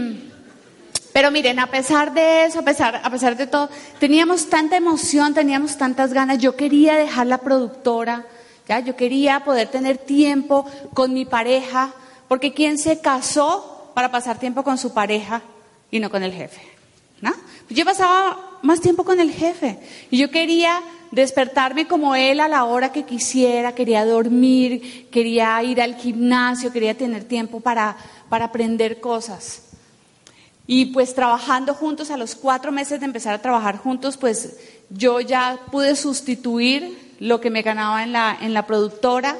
[1.12, 3.68] pero miren, a pesar de eso, a pesar, a pesar de todo,
[3.98, 8.24] teníamos tanta emoción, teníamos tantas ganas, yo quería dejar la productora
[8.78, 11.92] yo quería poder tener tiempo con mi pareja,
[12.28, 15.42] porque ¿quién se casó para pasar tiempo con su pareja
[15.90, 16.60] y no con el jefe?
[17.20, 17.32] ¿no?
[17.68, 19.78] Yo pasaba más tiempo con el jefe
[20.10, 20.80] y yo quería
[21.10, 26.96] despertarme como él a la hora que quisiera, quería dormir, quería ir al gimnasio, quería
[26.96, 27.96] tener tiempo para,
[28.28, 29.62] para aprender cosas.
[30.66, 34.56] Y pues trabajando juntos, a los cuatro meses de empezar a trabajar juntos, pues
[34.90, 39.36] yo ya pude sustituir lo que me ganaba en la, en la productora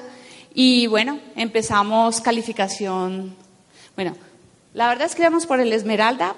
[0.54, 3.34] y bueno, empezamos calificación.
[3.96, 4.16] Bueno,
[4.74, 6.34] la verdad es que íbamos por el Esmeralda,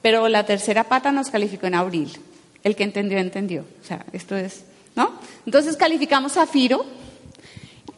[0.00, 2.12] pero la tercera pata nos calificó en abril.
[2.62, 3.64] El que entendió, entendió.
[3.82, 5.12] O sea, esto es, ¿no?
[5.46, 6.84] Entonces calificamos Zafiro,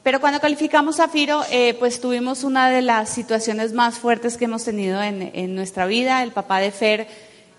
[0.02, 4.64] pero cuando calificamos Zafiro, eh, pues tuvimos una de las situaciones más fuertes que hemos
[4.64, 6.22] tenido en, en nuestra vida.
[6.22, 7.08] El papá de Fer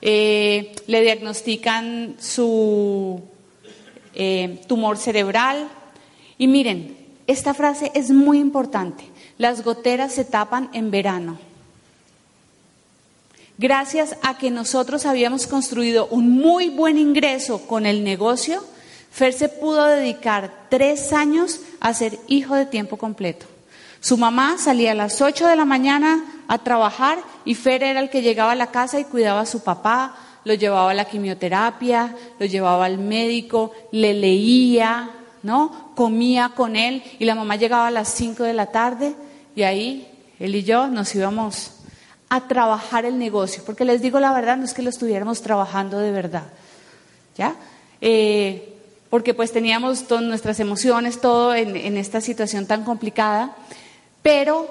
[0.08, 3.24] eh, le diagnostican su
[4.13, 5.68] eh, tumor cerebral.
[6.38, 9.04] Y miren, esta frase es muy importante.
[9.39, 11.39] Las goteras se tapan en verano.
[13.58, 18.63] Gracias a que nosotros habíamos construido un muy buen ingreso con el negocio,
[19.10, 23.48] Fer se pudo dedicar tres años a ser hijo de tiempo completo.
[24.02, 28.10] Su mamá salía a las 8 de la mañana a trabajar y Fer era el
[28.10, 32.16] que llegaba a la casa y cuidaba a su papá, lo llevaba a la quimioterapia,
[32.40, 35.12] lo llevaba al médico, le leía,
[35.44, 35.92] ¿no?
[35.96, 39.16] Comía con él y la mamá llegaba a las 5 de la tarde
[39.56, 40.08] y ahí
[40.40, 41.72] él y yo nos íbamos
[42.30, 46.00] a trabajar el negocio, porque les digo la verdad, no es que lo estuviéramos trabajando
[46.00, 46.46] de verdad,
[47.38, 47.56] ¿ya?
[48.02, 48.74] Eh,
[49.10, 53.56] porque pues teníamos todas nuestras emociones, todo en, en esta situación tan complicada,
[54.22, 54.68] pero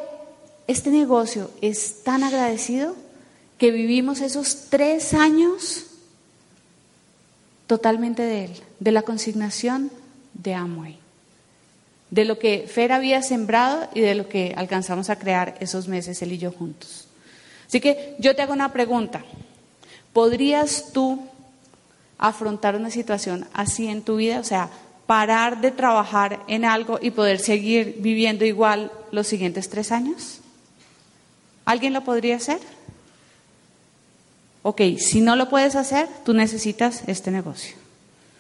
[0.67, 2.97] este negocio es tan agradecido
[3.59, 5.87] que vivimos esos tres años
[7.67, 9.91] totalmente de Él, de la consignación
[10.35, 10.99] de Amway,
[12.11, 16.21] de lo que Fer había sembrado y de lo que alcanzamos a crear esos meses
[16.23, 17.07] él y yo juntos.
[17.67, 19.25] Así que yo te hago una pregunta.
[20.13, 21.23] ¿Podrías tú
[22.19, 24.39] afrontar una situación así en tu vida?
[24.39, 24.71] O sea,
[25.07, 30.41] parar de trabajar en algo y poder seguir viviendo igual los siguientes tres años?
[31.65, 32.59] ¿Alguien lo podría hacer?
[34.63, 37.77] Ok, si no lo puedes hacer, tú necesitas este negocio.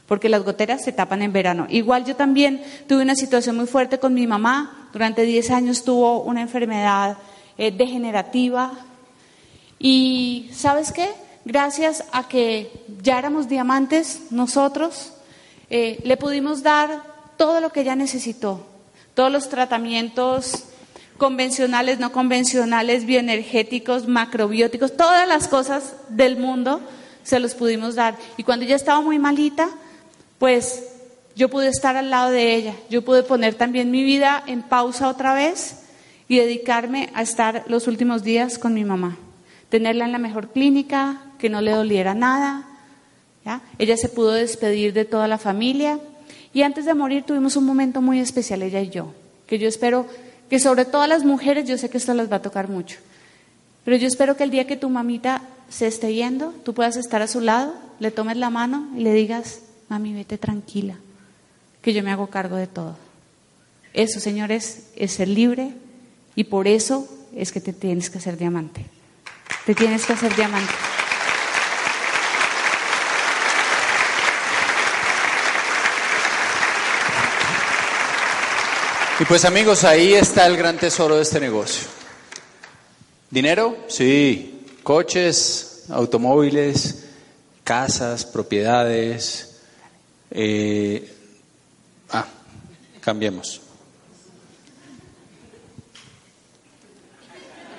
[0.06, 1.66] Porque las goteras se tapan en verano.
[1.68, 4.88] Igual yo también tuve una situación muy fuerte con mi mamá.
[4.92, 7.18] Durante 10 años tuvo una enfermedad
[7.58, 8.72] eh, degenerativa.
[9.78, 11.10] Y ¿sabes qué?
[11.44, 12.70] Gracias a que
[13.02, 15.12] ya éramos diamantes nosotros,
[15.68, 17.02] eh, le pudimos dar
[17.36, 18.64] todo lo que ella necesitó.
[19.14, 20.64] Todos los tratamientos
[21.16, 26.80] convencionales, no convencionales, bioenergéticos, macrobióticos, todas las cosas del mundo
[27.22, 28.16] se los pudimos dar.
[28.36, 29.68] Y cuando ella estaba muy malita,
[30.38, 30.84] pues
[31.36, 35.08] yo pude estar al lado de ella, yo pude poner también mi vida en pausa
[35.08, 35.80] otra vez
[36.28, 39.16] y dedicarme a estar los últimos días con mi mamá,
[39.68, 42.68] tenerla en la mejor clínica, que no le doliera nada.
[43.78, 45.98] Ella se pudo despedir de toda la familia
[46.54, 49.12] y antes de morir tuvimos un momento muy especial, ella y yo,
[49.46, 50.06] que yo espero
[50.54, 53.00] que sobre todas las mujeres, yo sé que esto las va a tocar mucho,
[53.84, 57.22] pero yo espero que el día que tu mamita se esté yendo, tú puedas estar
[57.22, 60.94] a su lado, le tomes la mano y le digas, mami, vete tranquila,
[61.82, 62.96] que yo me hago cargo de todo.
[63.94, 65.72] Eso, señores, es ser libre
[66.36, 68.86] y por eso es que te tienes que hacer diamante.
[69.66, 70.72] Te tienes que hacer diamante.
[79.20, 81.86] Y pues amigos, ahí está el gran tesoro de este negocio.
[83.30, 83.76] ¿Dinero?
[83.86, 84.66] Sí.
[84.82, 87.04] Coches, automóviles,
[87.62, 89.60] casas, propiedades.
[90.32, 91.14] Eh,
[92.10, 92.26] ah,
[93.00, 93.60] cambiemos.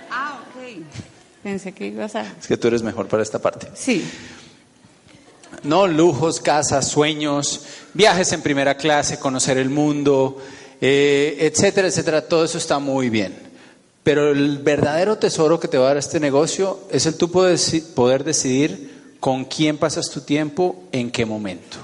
[0.10, 0.86] Ah, ok.
[1.44, 2.22] Pensé que ibas a...
[2.40, 3.68] Es que tú eres mejor para esta parte.
[3.76, 4.10] Sí.
[5.64, 10.42] No, lujos, casas, sueños, viajes en primera clase, conocer el mundo,
[10.82, 13.36] eh, etcétera, etcétera, todo eso está muy bien.
[14.04, 18.24] Pero el verdadero tesoro que te va a dar este negocio es el tú poder
[18.24, 21.78] decidir con quién pasas tu tiempo, en qué momento.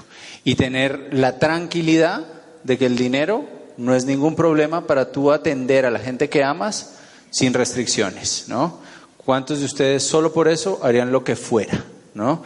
[0.44, 2.24] Y tener la tranquilidad
[2.62, 3.44] de que el dinero
[3.76, 6.94] no es ningún problema para tú atender a la gente que amas
[7.30, 8.78] sin restricciones, ¿no?
[9.16, 12.44] ¿Cuántos de ustedes solo por eso harían lo que fuera, ¿no?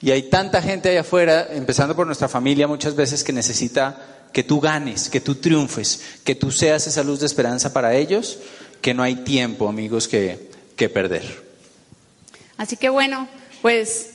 [0.00, 4.42] Y hay tanta gente allá afuera, empezando por nuestra familia muchas veces, que necesita que
[4.42, 8.38] tú ganes, que tú triunfes, que tú seas esa luz de esperanza para ellos,
[8.80, 11.22] que no hay tiempo, amigos, que, que perder.
[12.56, 13.28] Así que bueno,
[13.60, 14.10] pues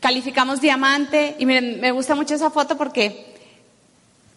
[0.00, 3.34] calificamos diamante y miren, me gusta mucho esa foto porque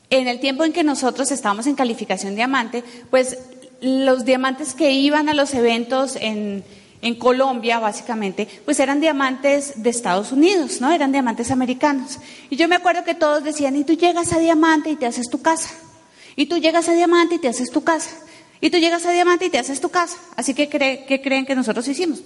[0.10, 3.38] en el tiempo en que nosotros estábamos en calificación diamante, pues
[3.82, 6.64] los diamantes que iban a los eventos en,
[7.02, 10.92] en Colombia, básicamente, pues eran diamantes de Estados Unidos, ¿no?
[10.92, 12.20] Eran diamantes americanos.
[12.50, 15.30] Y yo me acuerdo que todos decían, y tú llegas a diamante y te haces
[15.30, 15.70] tu casa.
[16.36, 18.12] Y tú llegas a diamante y te haces tu casa.
[18.62, 20.18] Y tú llegas a diamante y te haces tu casa.
[20.36, 22.22] Así que, ¿qué creen que nosotros hicimos?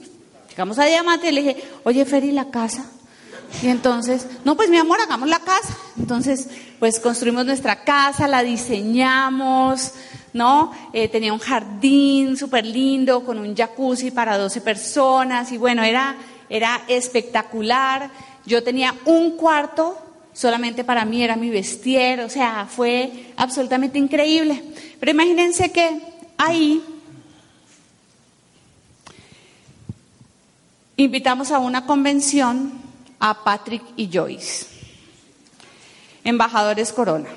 [0.53, 2.85] llegamos a diamante y le dije, oye, Feri, la casa.
[3.63, 5.75] Y entonces, no, pues mi amor, hagamos la casa.
[5.97, 6.47] Entonces,
[6.79, 9.93] pues construimos nuestra casa, la diseñamos,
[10.33, 10.71] ¿no?
[10.91, 16.15] Eh, tenía un jardín súper lindo con un jacuzzi para 12 personas y bueno, era,
[16.49, 18.09] era espectacular.
[18.45, 19.97] Yo tenía un cuarto
[20.33, 24.61] solamente para mí, era mi vestir, o sea, fue absolutamente increíble.
[24.99, 26.01] Pero imagínense que
[26.37, 26.83] ahí
[30.97, 32.73] invitamos a una convención
[33.19, 34.65] a Patrick y Joyce,
[36.23, 37.29] embajadores Corona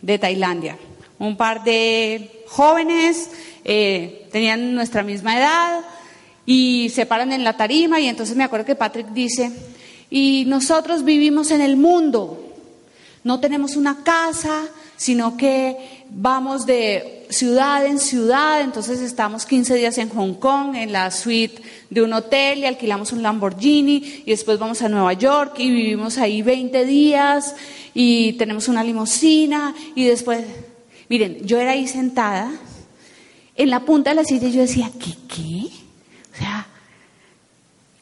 [0.00, 0.78] de Tailandia,
[1.22, 3.30] un par de jóvenes,
[3.64, 5.80] eh, tenían nuestra misma edad
[6.44, 9.52] y se paran en la tarima y entonces me acuerdo que Patrick dice,
[10.10, 12.52] y nosotros vivimos en el mundo,
[13.22, 14.64] no tenemos una casa,
[14.96, 20.90] sino que vamos de ciudad en ciudad, entonces estamos 15 días en Hong Kong, en
[20.90, 25.54] la suite de un hotel y alquilamos un Lamborghini y después vamos a Nueva York
[25.58, 27.54] y vivimos ahí 20 días
[27.94, 30.44] y tenemos una limusina y después
[31.08, 32.50] Miren, yo era ahí sentada
[33.56, 35.66] en la punta de la silla y yo decía, ¿qué qué?
[36.32, 36.66] O sea,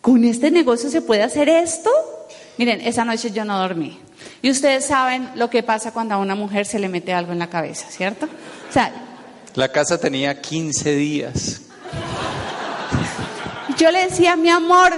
[0.01, 1.90] ¿con este negocio se puede hacer esto?
[2.59, 3.98] Miren, esa noche yo no dormí.
[4.42, 7.38] Y ustedes saben lo que pasa cuando a una mujer se le mete algo en
[7.38, 8.26] la cabeza, ¿cierto?
[8.26, 8.92] O sea,
[9.55, 11.62] la casa tenía 15 días.
[13.76, 14.92] Yo le decía, mi amor,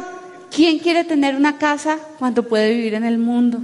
[0.54, 3.58] ¿quién quiere tener una casa cuando puede vivir en el mundo?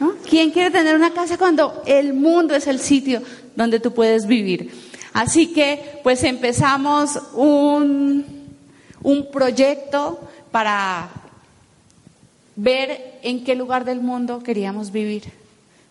[0.00, 0.14] ¿No?
[0.28, 3.22] ¿Quién quiere tener una casa cuando el mundo es el sitio
[3.56, 4.70] donde tú puedes vivir.
[5.12, 8.24] Así que pues empezamos un,
[9.02, 11.08] un proyecto para
[12.54, 15.24] ver en qué lugar del mundo queríamos vivir,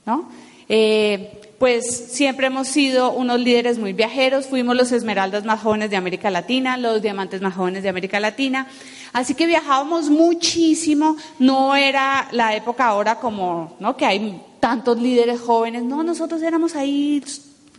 [0.06, 0.30] ¿no?
[0.68, 5.96] Eh, pues siempre hemos sido unos líderes muy viajeros, fuimos los esmeraldas más jóvenes de
[5.96, 8.68] América Latina, los diamantes más jóvenes de América Latina,
[9.14, 13.96] así que viajábamos muchísimo, no era la época ahora como, ¿no?
[13.96, 17.24] Que hay tantos líderes jóvenes, no, nosotros éramos ahí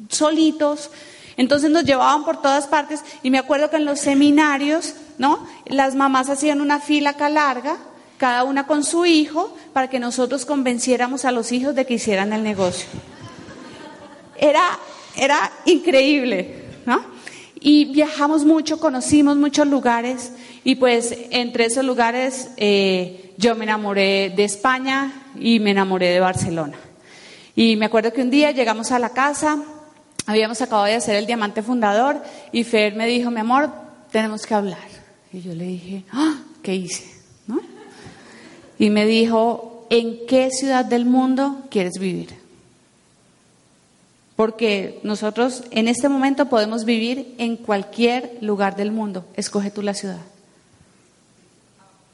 [0.09, 0.91] solitos,
[1.37, 5.47] entonces nos llevaban por todas partes y me acuerdo que en los seminarios, ¿no?
[5.67, 7.77] Las mamás hacían una fila larga,
[8.17, 12.33] cada una con su hijo, para que nosotros convenciéramos a los hijos de que hicieran
[12.33, 12.87] el negocio.
[14.39, 14.79] Era,
[15.17, 17.05] era increíble, ¿no?
[17.61, 20.33] Y viajamos mucho, conocimos muchos lugares
[20.65, 26.21] y pues entre esos lugares eh, yo me enamoré de España y me enamoré de
[26.21, 26.77] Barcelona.
[27.55, 29.63] Y me acuerdo que un día llegamos a la casa,
[30.27, 32.22] habíamos acabado de hacer el diamante fundador
[32.53, 33.70] y Fer me dijo, mi amor,
[34.11, 34.89] tenemos que hablar.
[35.33, 37.05] Y yo le dije, ah, ¿qué hice?
[37.47, 37.61] ¿No?
[38.79, 42.35] Y me dijo, ¿en qué ciudad del mundo quieres vivir?
[44.35, 49.24] Porque nosotros en este momento podemos vivir en cualquier lugar del mundo.
[49.35, 50.20] Escoge tú la ciudad.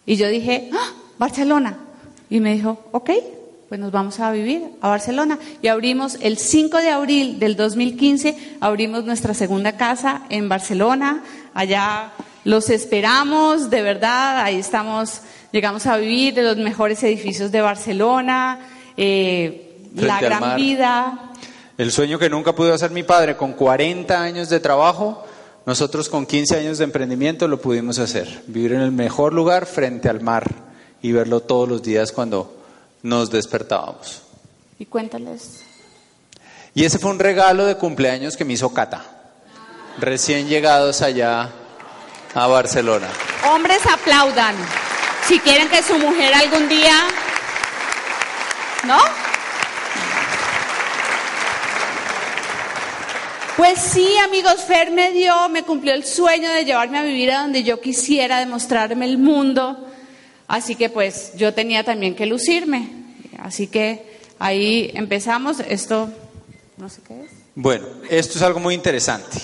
[0.07, 0.93] Y yo dije, ¡Ah!
[1.19, 1.79] Barcelona.
[2.31, 3.11] Y me dijo, ok,
[3.73, 5.39] pues nos vamos a vivir a Barcelona.
[5.63, 11.25] Y abrimos el 5 de abril del 2015, abrimos nuestra segunda casa en Barcelona.
[11.55, 12.13] Allá
[12.45, 18.61] los esperamos, de verdad, ahí estamos, llegamos a vivir de los mejores edificios de Barcelona,
[18.99, 21.33] eh, la gran vida.
[21.79, 25.25] El sueño que nunca pudo hacer mi padre con 40 años de trabajo,
[25.65, 28.43] nosotros con 15 años de emprendimiento lo pudimos hacer.
[28.49, 30.47] Vivir en el mejor lugar frente al mar
[31.01, 32.61] y verlo todos los días cuando
[33.03, 34.23] nos despertábamos.
[34.79, 35.65] Y cuéntales.
[36.75, 39.05] Y ese fue un regalo de cumpleaños que me hizo Cata,
[39.99, 41.51] recién llegados allá
[42.35, 43.09] a Barcelona.
[43.53, 44.57] Hombres aplaudan.
[45.27, 46.95] Si quieren que su mujer algún día,
[48.85, 48.99] ¿no?
[53.57, 57.43] Pues sí, amigos, Fer me dio, me cumplió el sueño de llevarme a vivir a
[57.43, 59.92] donde yo quisiera, demostrarme el mundo.
[60.53, 62.91] Así que pues yo tenía también que lucirme.
[63.39, 65.61] Así que ahí empezamos.
[65.61, 66.11] Esto,
[66.77, 67.31] no sé qué es.
[67.55, 69.39] Bueno, esto es algo muy interesante.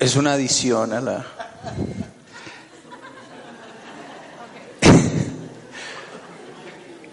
[0.00, 1.26] Es una adición a la...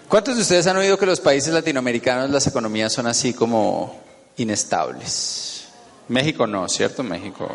[0.08, 4.00] ¿Cuántos de ustedes han oído que los países latinoamericanos las economías son así como
[4.38, 5.66] inestables.
[6.08, 7.02] México no, ¿cierto?
[7.02, 7.50] México.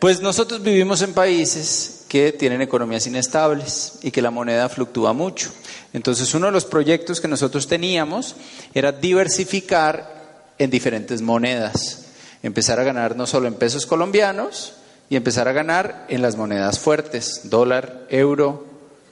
[0.00, 5.52] Pues nosotros vivimos en países que tienen economías inestables y que la moneda fluctúa mucho.
[5.92, 8.34] Entonces uno de los proyectos que nosotros teníamos
[8.74, 12.06] era diversificar en diferentes monedas.
[12.42, 14.72] Empezar a ganar no solo en pesos colombianos
[15.08, 18.66] y empezar a ganar en las monedas fuertes, dólar, euro,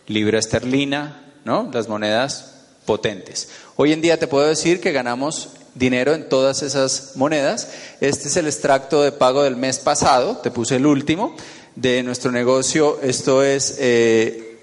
[0.09, 1.71] libra esterlina, ¿no?
[1.73, 3.49] Las monedas potentes.
[3.77, 7.71] Hoy en día te puedo decir que ganamos dinero en todas esas monedas.
[8.01, 11.37] Este es el extracto de pago del mes pasado, te puse el último,
[11.81, 12.99] de nuestro negocio.
[13.03, 14.59] Esto es eh,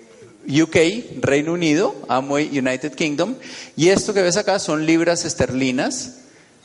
[0.47, 0.75] UK,
[1.21, 3.35] Reino Unido, Amway United Kingdom.
[3.75, 6.19] Y esto que ves acá son libras esterlinas,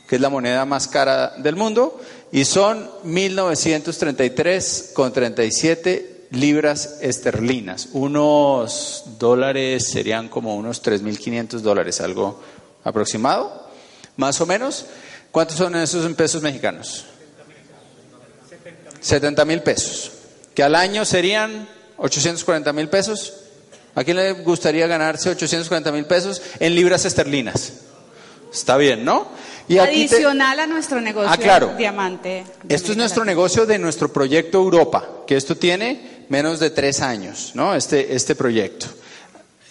[0.07, 1.99] que es la moneda más cara del mundo,
[2.31, 7.89] y son 1933,37 libras esterlinas.
[7.93, 12.41] Unos dólares serían como unos 3.500 dólares, algo
[12.83, 13.69] aproximado,
[14.17, 14.87] más o menos.
[15.31, 17.05] ¿Cuántos son esos en pesos mexicanos?
[18.99, 20.11] 70 mil pesos.
[20.53, 23.33] Que al año serían 840 mil pesos.
[23.95, 27.73] ¿A quién le gustaría ganarse 840 mil pesos en libras esterlinas?
[28.51, 29.27] Está bien, ¿no?
[29.67, 31.73] Y Adicional a nuestro negocio ah, claro.
[31.77, 32.43] diamante.
[32.67, 37.51] Esto es nuestro negocio de nuestro proyecto Europa, que esto tiene menos de tres años,
[37.53, 37.73] ¿no?
[37.73, 38.87] Este, este proyecto.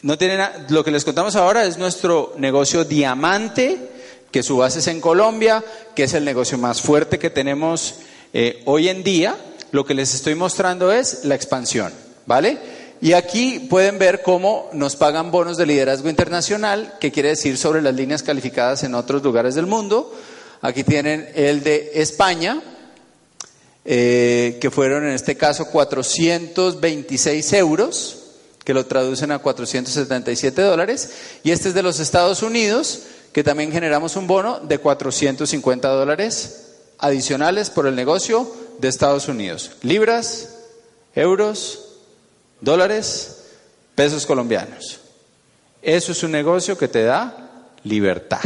[0.03, 3.91] No tiene lo que les contamos ahora es nuestro negocio diamante,
[4.31, 5.63] que su base es en Colombia,
[5.95, 7.97] que es el negocio más fuerte que tenemos
[8.33, 9.37] eh, hoy en día.
[9.73, 11.93] Lo que les estoy mostrando es la expansión,
[12.27, 12.59] ¿vale?
[13.01, 17.81] Y aquí pueden ver cómo nos pagan bonos de liderazgo internacional, que quiere decir sobre
[17.81, 20.15] las líneas calificadas en otros lugares del mundo.
[20.61, 22.61] Aquí tienen el de España,
[23.85, 28.17] eh, que fueron en este caso 426 euros,
[28.65, 31.11] que lo traducen a 477 dólares,
[31.43, 36.67] y este es de los Estados Unidos, que también generamos un bono de 450 dólares
[36.99, 39.73] adicionales por el negocio de Estados Unidos.
[39.83, 40.57] Libras,
[41.15, 41.99] euros,
[42.61, 43.45] dólares,
[43.95, 45.01] pesos colombianos.
[45.83, 48.41] Eso es un negocio que te da libertad.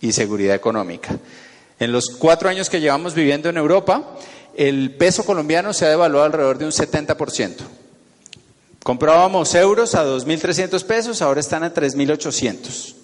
[0.00, 1.16] y seguridad económica.
[1.78, 4.16] En los cuatro años que llevamos viviendo en Europa,
[4.56, 7.56] el peso colombiano se ha devaluado alrededor de un 70%.
[8.82, 12.94] Comprábamos euros a 2.300 pesos, ahora están a 3.800.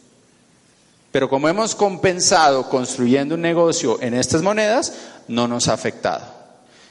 [1.12, 4.94] Pero como hemos compensado construyendo un negocio en estas monedas,
[5.28, 6.35] no nos ha afectado.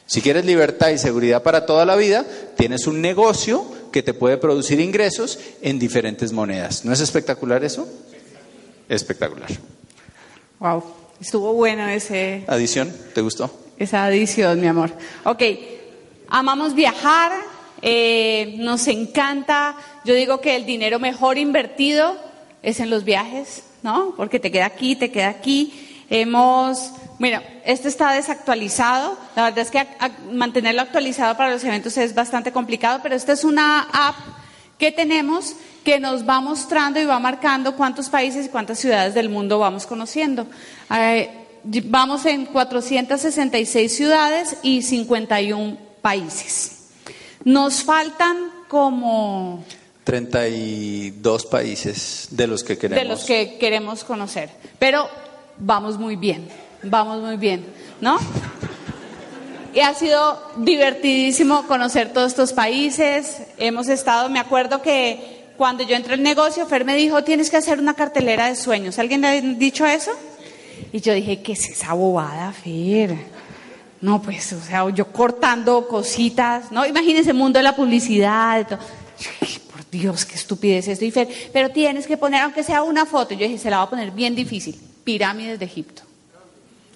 [0.08, 2.26] Si quieres libertad y seguridad para toda la vida,
[2.56, 6.86] tienes un negocio que te puede producir ingresos en diferentes monedas.
[6.86, 7.88] ¿No es espectacular eso?
[8.88, 9.50] Espectacular.
[10.60, 10.84] Wow,
[11.20, 12.44] estuvo bueno ese.
[12.48, 13.50] Adición, ¿te gustó?
[13.78, 14.92] Esa adición, mi amor.
[15.24, 15.42] Ok,
[16.30, 17.32] amamos viajar,
[17.82, 19.76] eh, nos encanta.
[20.06, 22.16] Yo digo que el dinero mejor invertido
[22.62, 24.14] es en los viajes, ¿no?
[24.16, 25.85] Porque te queda aquí, te queda aquí.
[26.10, 29.18] Hemos bueno, este está desactualizado.
[29.36, 29.88] La verdad es que
[30.32, 34.16] mantenerlo actualizado para los eventos es bastante complicado, pero esta es una app
[34.78, 39.30] que tenemos que nos va mostrando y va marcando cuántos países y cuántas ciudades del
[39.30, 40.48] mundo vamos conociendo.
[40.94, 41.30] Eh,
[41.64, 46.90] vamos en 466 ciudades y 51 países.
[47.46, 49.64] Nos faltan como
[50.04, 53.04] 32 países de los que queremos.
[53.04, 54.50] De los que queremos conocer.
[54.80, 55.08] Pero
[55.58, 56.48] vamos muy bien.
[56.84, 57.66] Vamos muy bien,
[58.00, 58.18] ¿no?
[59.74, 63.42] Y ha sido divertidísimo conocer todos estos países.
[63.58, 67.58] Hemos estado, me acuerdo que cuando yo entré al negocio, Fer me dijo, tienes que
[67.58, 69.00] hacer una cartelera de sueños.
[69.00, 70.12] ¿Alguien le ha dicho eso?
[70.94, 73.16] Y yo dije, ¿qué es esa bobada, Fer?
[74.00, 76.86] No, pues, o sea, yo cortando cositas, ¿no?
[76.86, 78.68] Imagínense el mundo de la publicidad.
[79.72, 81.04] por Dios, qué estupidez esto.
[81.04, 83.34] Y Fer, pero tienes que poner, aunque sea una foto.
[83.34, 84.80] Yo dije, se la va a poner bien difícil.
[85.06, 86.02] Pirámides de Egipto.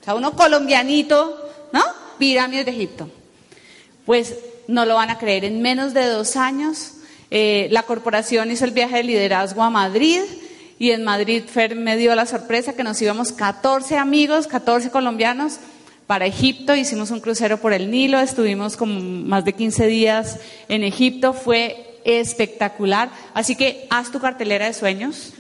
[0.01, 1.82] O sea, uno colombianito, ¿no?
[2.18, 3.10] Pirámides de Egipto.
[4.05, 4.36] Pues
[4.68, 6.95] no lo van a creer, en menos de dos años
[7.32, 10.22] eh, la corporación hizo el viaje de liderazgo a Madrid
[10.80, 15.60] y en Madrid Fer me dio la sorpresa que nos íbamos 14 amigos, 14 colombianos
[16.07, 20.84] para Egipto, hicimos un crucero por el Nilo, estuvimos como más de 15 días en
[20.84, 23.10] Egipto, fue espectacular.
[23.36, 25.34] Así que haz tu cartelera de sueños,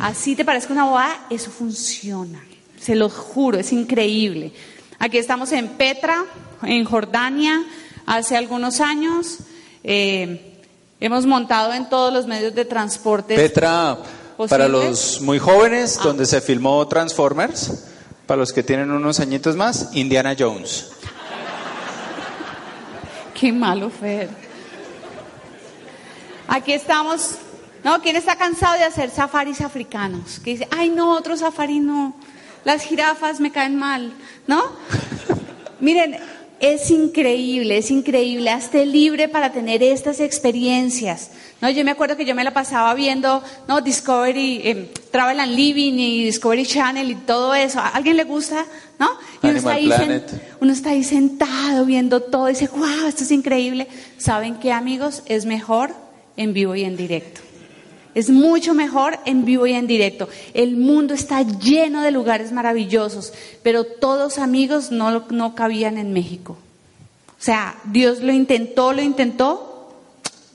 [0.00, 2.42] así te parezca una boda, eso funciona.
[2.80, 4.52] Se lo juro, es increíble.
[4.98, 6.24] Aquí estamos en Petra,
[6.62, 7.64] en Jordania,
[8.06, 9.38] hace algunos años.
[9.84, 10.60] Eh,
[11.00, 13.34] hemos montado en todos los medios de transporte.
[13.36, 13.98] Petra,
[14.48, 16.04] para los muy jóvenes, ah.
[16.04, 17.84] donde se filmó Transformers,
[18.26, 20.90] para los que tienen unos añitos más, Indiana Jones.
[23.34, 24.28] Qué malo, Fer.
[26.46, 27.36] Aquí estamos.
[27.84, 28.00] ¿No?
[28.00, 30.38] ¿Quién está cansado de hacer safaris africanos?
[30.38, 32.14] Que dice, ay, no, otro safari no
[32.64, 34.12] las jirafas me caen mal,
[34.46, 34.62] ¿no?
[35.80, 36.16] Miren,
[36.60, 38.50] es increíble, es increíble.
[38.50, 41.30] Hazte libre para tener estas experiencias.
[41.60, 45.56] No, yo me acuerdo que yo me la pasaba viendo, no, Discovery, eh, Travel and
[45.56, 47.80] Living y Discovery Channel y todo eso.
[47.80, 48.64] ¿A alguien le gusta?
[48.98, 49.10] ¿No?
[49.42, 49.90] Y uno está, ahí
[50.60, 53.88] uno está ahí sentado viendo todo y dice, wow, esto es increíble.
[54.18, 55.24] ¿Saben qué, amigos?
[55.26, 55.92] Es mejor
[56.36, 57.40] en vivo y en directo.
[58.14, 60.28] Es mucho mejor en vivo y en directo.
[60.52, 63.32] El mundo está lleno de lugares maravillosos,
[63.62, 66.58] pero todos amigos no, no cabían en México.
[67.40, 69.72] O sea, Dios lo intentó, lo intentó,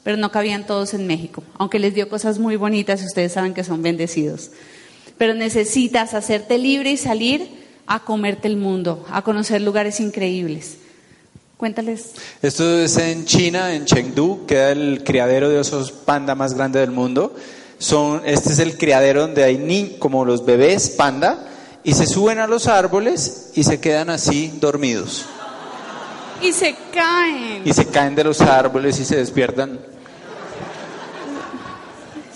[0.03, 3.53] pero no cabían todos en México, aunque les dio cosas muy bonitas y ustedes saben
[3.53, 4.51] que son bendecidos.
[5.18, 7.49] Pero necesitas hacerte libre y salir
[7.88, 10.78] a comerte el mundo, a conocer lugares increíbles.
[11.58, 12.14] Cuéntales.
[12.43, 16.91] Esto es en China, en Chengdu, queda el criadero de osos panda más grande del
[16.91, 17.36] mundo.
[17.80, 21.47] Son, este es el criadero donde hay ni, como los bebés panda
[21.84, 25.26] y se suben a los árboles y se quedan así dormidos.
[26.41, 27.64] Y se caen.
[27.66, 29.80] Y se caen de los árboles y se despiertan.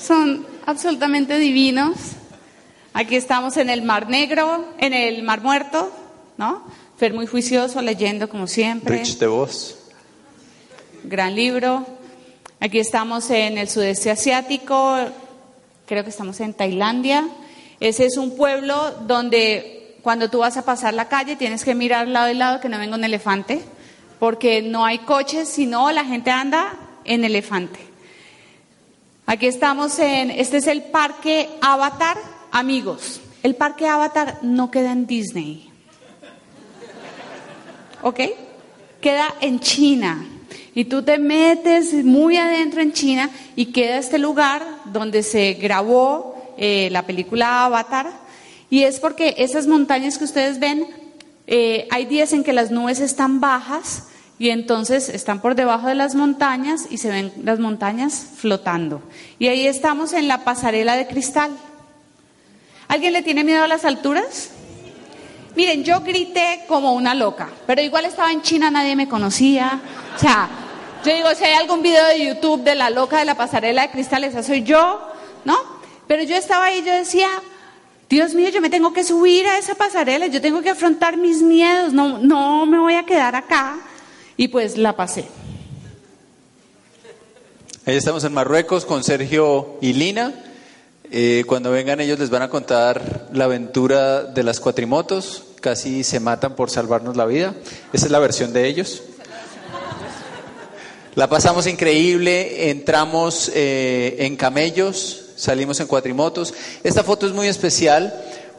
[0.01, 1.95] Son absolutamente divinos.
[2.93, 5.91] Aquí estamos en el Mar Negro, en el Mar Muerto,
[6.37, 6.63] ¿no?
[7.01, 8.99] Fer muy juicioso, leyendo como siempre.
[8.99, 9.75] Rich de voz.
[11.03, 11.83] Gran libro.
[12.59, 14.97] Aquí estamos en el sudeste asiático,
[15.87, 17.27] creo que estamos en Tailandia.
[17.79, 22.07] Ese es un pueblo donde cuando tú vas a pasar la calle tienes que mirar
[22.07, 23.63] lado y lado que no venga un elefante,
[24.19, 27.79] porque no hay coches, sino la gente anda en elefante.
[29.25, 32.17] Aquí estamos en, este es el parque Avatar,
[32.51, 33.21] amigos.
[33.41, 35.70] El parque Avatar no queda en Disney.
[38.03, 38.19] ¿Ok?
[39.01, 40.25] Queda en China.
[40.73, 46.53] Y tú te metes muy adentro en China y queda este lugar donde se grabó
[46.57, 48.09] eh, la película Avatar.
[48.69, 50.87] Y es porque esas montañas que ustedes ven,
[51.47, 54.07] eh, hay días en que las nubes están bajas
[54.39, 59.01] y entonces están por debajo de las montañas y se ven las montañas flotando.
[59.39, 61.51] Y ahí estamos en la pasarela de cristal.
[62.87, 64.51] ¿Alguien le tiene miedo a las alturas?
[65.55, 69.81] Miren, yo grité como una loca, pero igual estaba en China, nadie me conocía.
[70.15, 70.49] O sea,
[71.03, 73.91] yo digo, si hay algún video de YouTube de la loca de la pasarela de
[73.91, 75.01] cristal, esa soy yo,
[75.43, 75.57] ¿no?
[76.07, 77.27] Pero yo estaba ahí, yo decía,
[78.09, 81.41] Dios mío, yo me tengo que subir a esa pasarela, yo tengo que afrontar mis
[81.41, 83.77] miedos, no, no me voy a quedar acá.
[84.37, 85.27] Y pues la pasé.
[87.85, 90.33] Ahí estamos en Marruecos con Sergio y Lina.
[91.13, 95.43] Eh, cuando vengan ellos les van a contar la aventura de las cuatrimotos.
[95.59, 97.53] Casi se matan por salvarnos la vida.
[97.91, 99.03] Esa es la versión de ellos.
[101.15, 106.53] La pasamos increíble, entramos eh, en camellos, salimos en cuatrimotos.
[106.83, 108.13] Esta foto es muy especial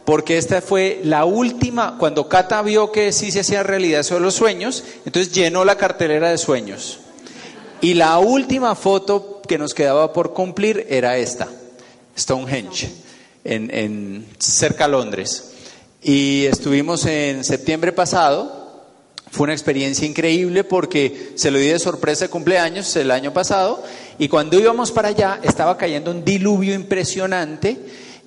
[0.05, 4.20] porque esta fue la última, cuando Cata vio que sí se hacía realidad eso de
[4.20, 6.98] los sueños, entonces llenó la cartelera de sueños.
[7.80, 11.48] Y la última foto que nos quedaba por cumplir era esta,
[12.16, 12.90] Stonehenge,
[13.44, 15.52] en, cerca a Londres.
[16.02, 18.84] Y estuvimos en septiembre pasado,
[19.30, 23.82] fue una experiencia increíble porque se lo di de sorpresa de cumpleaños el año pasado
[24.18, 27.78] y cuando íbamos para allá estaba cayendo un diluvio impresionante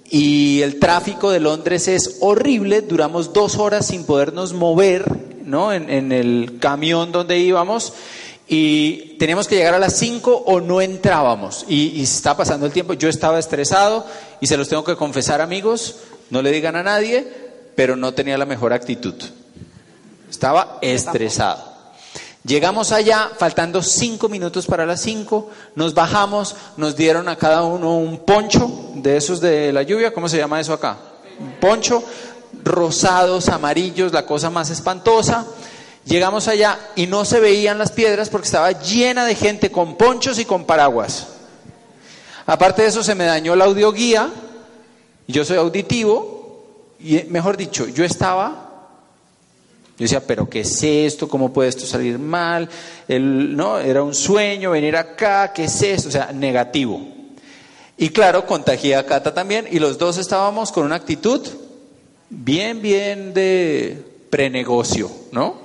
[0.10, 5.06] y el tráfico de Londres es horrible, duramos dos horas sin podernos mover
[5.46, 5.74] ¿no?
[5.74, 7.94] en, el camión donde íbamos
[8.48, 12.72] y teníamos que llegar a las cinco o no entrábamos y, y está pasando el
[12.72, 14.06] tiempo, yo estaba estresado
[14.40, 15.98] y se los tengo que confesar amigos,
[16.30, 17.28] no le digan a nadie,
[17.76, 19.16] pero no tenía la mejor actitud.
[20.30, 21.76] Estaba estresado.
[22.46, 27.98] Llegamos allá, faltando cinco minutos para las cinco, nos bajamos, nos dieron a cada uno
[27.98, 30.98] un poncho de esos de la lluvia, ¿cómo se llama eso acá?
[31.40, 32.04] Un poncho,
[32.64, 35.48] rosados, amarillos, la cosa más espantosa.
[36.06, 40.40] Llegamos allá y no se veían las piedras porque estaba llena de gente con ponchos
[40.40, 41.28] y con paraguas.
[42.46, 44.30] Aparte de eso se me dañó la audioguía,
[45.28, 48.66] yo soy auditivo, y mejor dicho, yo estaba
[49.98, 51.30] yo decía, pero ¿qué es esto?
[51.30, 52.68] ¿Cómo puede esto salir mal?
[53.08, 56.10] No, era un sueño venir acá, ¿qué es esto?
[56.10, 57.02] O sea, negativo.
[57.98, 61.48] Y claro, contagié a Cata también y los dos estábamos con una actitud
[62.30, 65.65] bien, bien de prenegocio, ¿no?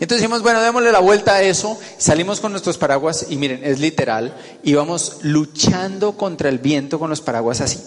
[0.00, 3.80] Entonces dijimos, bueno, démosle la vuelta a eso, salimos con nuestros paraguas y miren, es
[3.80, 7.78] literal, íbamos luchando contra el viento con los paraguas así.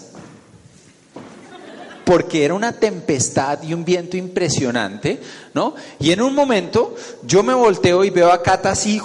[2.04, 5.20] Porque era una tempestad y un viento impresionante,
[5.54, 5.74] ¿no?
[5.98, 6.94] Y en un momento
[7.24, 9.02] yo me volteo y veo a Cata así,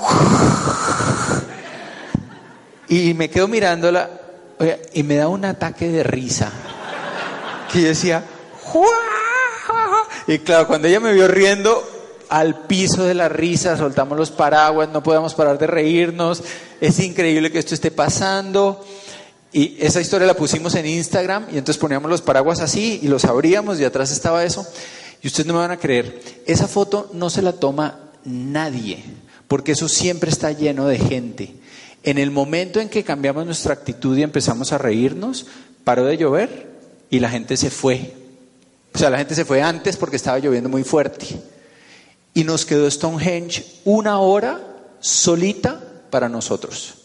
[2.89, 4.07] y me quedo mirándola,
[4.93, 6.51] y me da un ataque de risa,
[7.73, 8.23] que yo decía,
[10.27, 11.98] y claro, cuando ella me vio riendo,
[12.29, 16.43] al piso de la risa, soltamos los paraguas, no podemos parar de reírnos,
[16.79, 18.85] es increíble que esto esté pasando.
[19.51, 23.25] Y esa historia la pusimos en Instagram y entonces poníamos los paraguas así y los
[23.25, 24.65] abríamos y atrás estaba eso.
[25.23, 29.03] Y ustedes no me van a creer, esa foto no se la toma nadie,
[29.47, 31.55] porque eso siempre está lleno de gente.
[32.03, 35.47] En el momento en que cambiamos nuestra actitud y empezamos a reírnos,
[35.83, 36.69] paró de llover
[37.09, 38.13] y la gente se fue.
[38.93, 41.27] O sea, la gente se fue antes porque estaba lloviendo muy fuerte.
[42.33, 44.61] Y nos quedó Stonehenge una hora
[44.99, 46.95] solita para nosotros.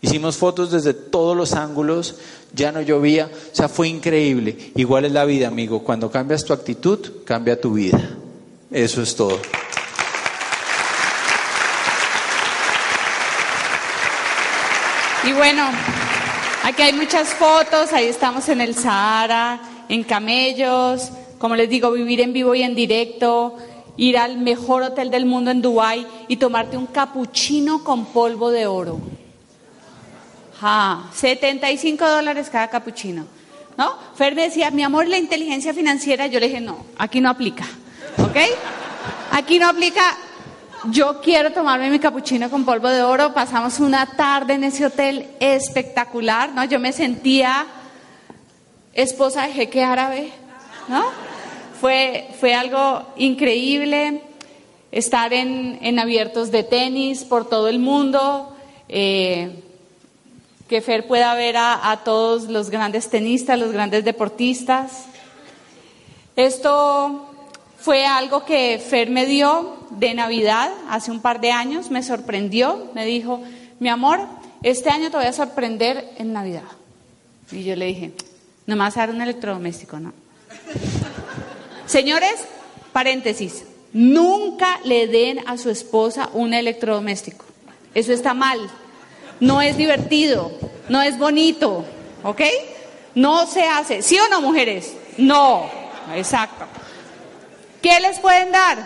[0.00, 2.16] Hicimos fotos desde todos los ángulos,
[2.52, 4.72] ya no llovía, o sea, fue increíble.
[4.74, 5.84] Igual es la vida, amigo.
[5.84, 8.18] Cuando cambias tu actitud, cambia tu vida.
[8.70, 9.38] Eso es todo.
[15.24, 15.70] Y bueno,
[16.64, 22.20] aquí hay muchas fotos, ahí estamos en el Sahara, en camellos, como les digo, vivir
[22.20, 23.56] en vivo y en directo,
[23.96, 28.66] ir al mejor hotel del mundo en Dubái y tomarte un capuchino con polvo de
[28.66, 29.00] oro.
[31.12, 33.26] 75 dólares cada capuchino.
[33.76, 33.94] ¿No?
[34.14, 36.26] Fer me decía, mi amor, la inteligencia financiera.
[36.26, 37.64] Yo le dije, no, aquí no aplica.
[38.18, 38.36] ¿Ok?
[39.32, 40.02] Aquí no aplica.
[40.90, 43.32] Yo quiero tomarme mi capuchino con polvo de oro.
[43.32, 46.64] Pasamos una tarde en ese hotel espectacular, ¿no?
[46.64, 47.66] Yo me sentía
[48.92, 50.32] esposa de jeque árabe,
[50.88, 51.31] ¿no?
[51.82, 54.22] Fue, fue algo increíble
[54.92, 58.54] estar en, en abiertos de tenis por todo el mundo.
[58.88, 59.50] Eh,
[60.68, 65.06] que Fer pueda ver a, todos los grandes tenistas, los grandes deportistas.
[66.36, 67.28] Esto
[67.80, 72.92] fue algo que Fer me dio de Navidad hace un par de años, me sorprendió,
[72.94, 73.42] me dijo,
[73.80, 74.20] mi amor,
[74.62, 76.62] este año te voy a sorprender en Navidad.
[77.50, 78.12] Y yo le dije,
[78.66, 80.21] no a dar un electrodoméstico, ¿no?
[81.92, 82.46] Señores,
[82.92, 87.44] paréntesis, nunca le den a su esposa un electrodoméstico.
[87.94, 88.70] Eso está mal
[89.42, 90.52] no es divertido,
[90.88, 91.84] no es bonito,
[92.22, 92.40] ¿ok?
[93.16, 94.00] No se hace.
[94.00, 94.94] ¿Sí o no, mujeres?
[95.18, 95.68] No.
[96.14, 96.64] Exacto.
[97.82, 98.78] ¿Qué les pueden dar?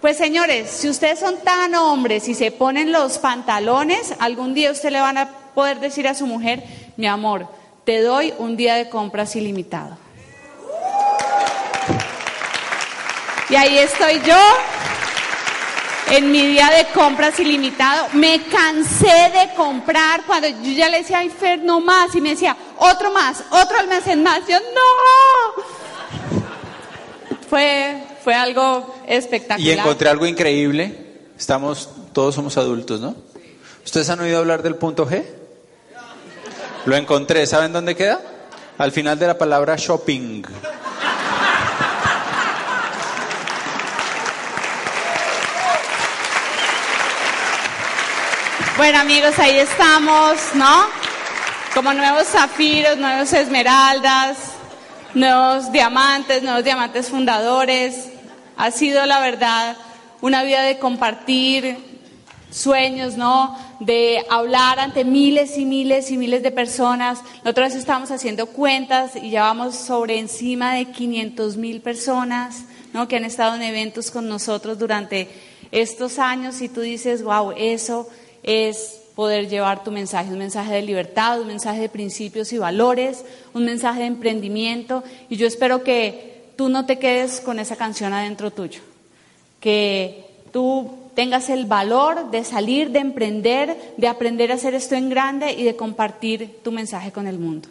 [0.00, 4.90] Pues señores, si ustedes son tan hombres y se ponen los pantalones, algún día usted
[4.90, 6.64] le van a poder decir a su mujer,
[6.96, 7.46] mi amor,
[7.84, 9.98] te doy un día de compras ilimitado.
[13.50, 14.38] Y ahí estoy yo
[16.10, 18.08] en mi día de compras ilimitado.
[18.14, 22.14] Me cansé de comprar cuando yo ya le decía, ay Fer, no más.
[22.14, 24.40] Y me decía, otro más, otro almacén más.
[24.48, 25.62] Yo, no.
[27.48, 29.60] Fue, fue algo espectacular.
[29.60, 31.02] Y encontré algo increíble.
[31.38, 33.14] Estamos, todos somos adultos, ¿no?
[33.84, 35.24] ¿Ustedes han oído hablar del punto G?
[36.86, 38.20] Lo encontré, ¿saben dónde queda?
[38.78, 40.42] Al final de la palabra shopping.
[48.76, 50.86] Bueno amigos, ahí estamos, ¿no?
[51.74, 54.36] Como nuevos zafiros, nuevos esmeraldas,
[55.14, 58.08] nuevos diamantes, nuevos diamantes fundadores.
[58.56, 59.76] Ha sido la verdad
[60.22, 61.76] una vida de compartir
[62.50, 63.56] sueños, ¿no?
[63.78, 67.20] De hablar ante miles y miles y miles de personas.
[67.44, 73.06] Vez estábamos haciendo cuentas y ya vamos sobre encima de 500 mil personas, ¿no?
[73.06, 75.28] Que han estado en eventos con nosotros durante
[75.70, 78.08] estos años y tú dices, wow, eso
[78.44, 83.24] es poder llevar tu mensaje, un mensaje de libertad, un mensaje de principios y valores,
[83.52, 85.02] un mensaje de emprendimiento.
[85.28, 88.80] Y yo espero que tú no te quedes con esa canción adentro tuyo,
[89.60, 95.08] que tú tengas el valor de salir, de emprender, de aprender a hacer esto en
[95.08, 97.68] grande y de compartir tu mensaje con el mundo.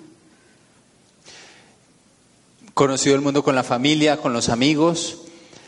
[2.73, 5.19] Conocido el mundo con la familia, con los amigos.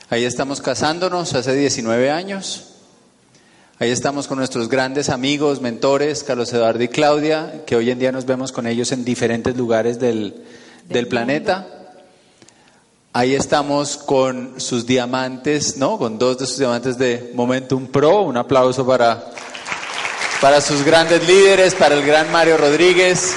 [0.10, 2.75] Ahí estamos casándonos hace 19 años.
[3.78, 8.14] Ahí estamos con nuestros grandes amigos, mentores, Carlos Eduardo y Claudia, que hoy en día
[8.14, 10.46] nos vemos con ellos en diferentes lugares del,
[10.88, 11.68] del planeta.
[13.12, 15.98] Ahí estamos con sus diamantes, ¿no?
[15.98, 18.22] Con dos de sus diamantes de Momentum Pro.
[18.22, 19.26] Un aplauso para,
[20.40, 23.36] para sus grandes líderes, para el gran Mario Rodríguez.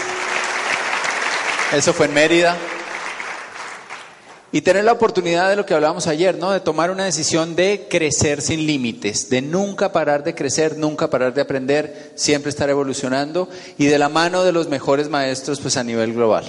[1.72, 2.56] Eso fue en Mérida.
[4.50, 6.50] Y tener la oportunidad de lo que hablábamos ayer, ¿no?
[6.50, 11.34] De tomar una decisión de crecer sin límites, de nunca parar de crecer, nunca parar
[11.34, 15.84] de aprender, siempre estar evolucionando y de la mano de los mejores maestros pues a
[15.84, 16.46] nivel global.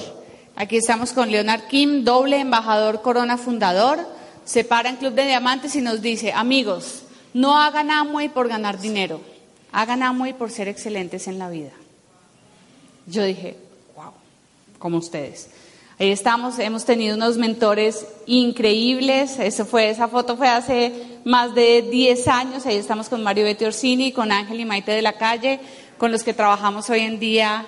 [0.55, 3.99] Aquí estamos con Leonard Kim, doble embajador Corona fundador.
[4.45, 8.79] Se para en Club de Diamantes y nos dice, amigos, no hagan Amway por ganar
[8.79, 9.21] dinero,
[9.71, 11.71] hagan Amway por ser excelentes en la vida.
[13.07, 13.57] Yo dije,
[13.95, 14.13] wow,
[14.79, 15.49] como ustedes.
[16.01, 19.37] Ahí estamos, hemos tenido unos mentores increíbles.
[19.37, 20.93] Eso fue, esa foto fue hace
[21.25, 22.65] más de 10 años.
[22.65, 25.59] Ahí estamos con Mario Betty Orsini, con Ángel y Maite de la Calle,
[25.97, 27.65] con los que trabajamos hoy en día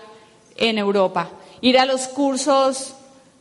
[0.56, 1.30] en Europa.
[1.60, 2.94] Ir a los cursos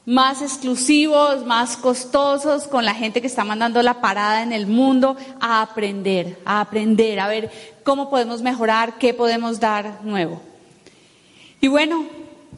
[0.07, 5.16] más exclusivos, más costosos, con la gente que está mandando la parada en el mundo,
[5.38, 7.49] a aprender, a aprender, a ver
[7.84, 10.43] cómo podemos mejorar, qué podemos dar nuevo.
[11.61, 12.07] Y bueno,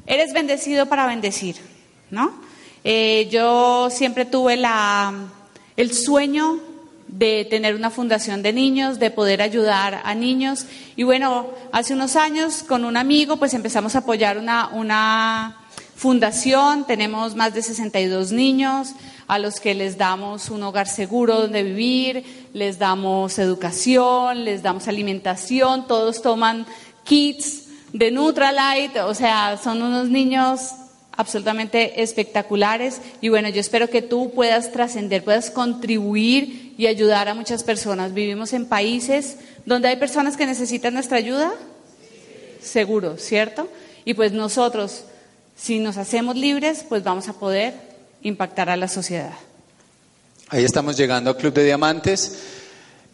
[0.07, 1.72] eres bendecido para bendecir.
[2.13, 2.33] ¿No?
[2.85, 5.13] Eh, yo siempre tuve la,
[5.77, 6.61] el sueño
[7.09, 10.67] de tener una fundación de niños, de poder ayudar a niños.
[10.95, 15.57] Y bueno, hace unos años con un amigo pues empezamos a apoyar una, una
[15.97, 18.93] fundación, tenemos más de 62 niños
[19.27, 24.87] a los que les damos un hogar seguro donde vivir, les damos educación, les damos
[24.87, 26.67] alimentación, todos toman
[27.05, 30.73] kits de Nutralite, o sea, son unos niños
[31.17, 37.35] absolutamente espectaculares y bueno, yo espero que tú puedas trascender, puedas contribuir y ayudar a
[37.35, 38.15] muchas personas.
[38.15, 39.37] Vivimos en países
[39.67, 41.53] donde hay personas que necesitan nuestra ayuda,
[42.63, 43.69] seguro, ¿cierto?
[44.05, 45.05] Y pues nosotros,
[45.57, 47.75] si nos hacemos libres, pues vamos a poder
[48.23, 49.35] impactar a la sociedad.
[50.49, 52.39] Ahí estamos llegando al Club de Diamantes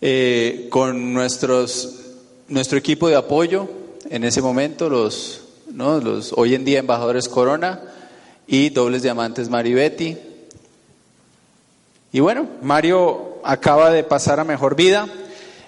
[0.01, 2.01] eh, con nuestros,
[2.49, 3.68] nuestro equipo de apoyo
[4.09, 5.42] en ese momento, los
[5.72, 6.01] ¿no?
[6.01, 7.80] los hoy en día embajadores Corona
[8.49, 10.16] y dobles diamantes Betty.
[12.11, 15.07] Y bueno, Mario acaba de pasar a mejor vida.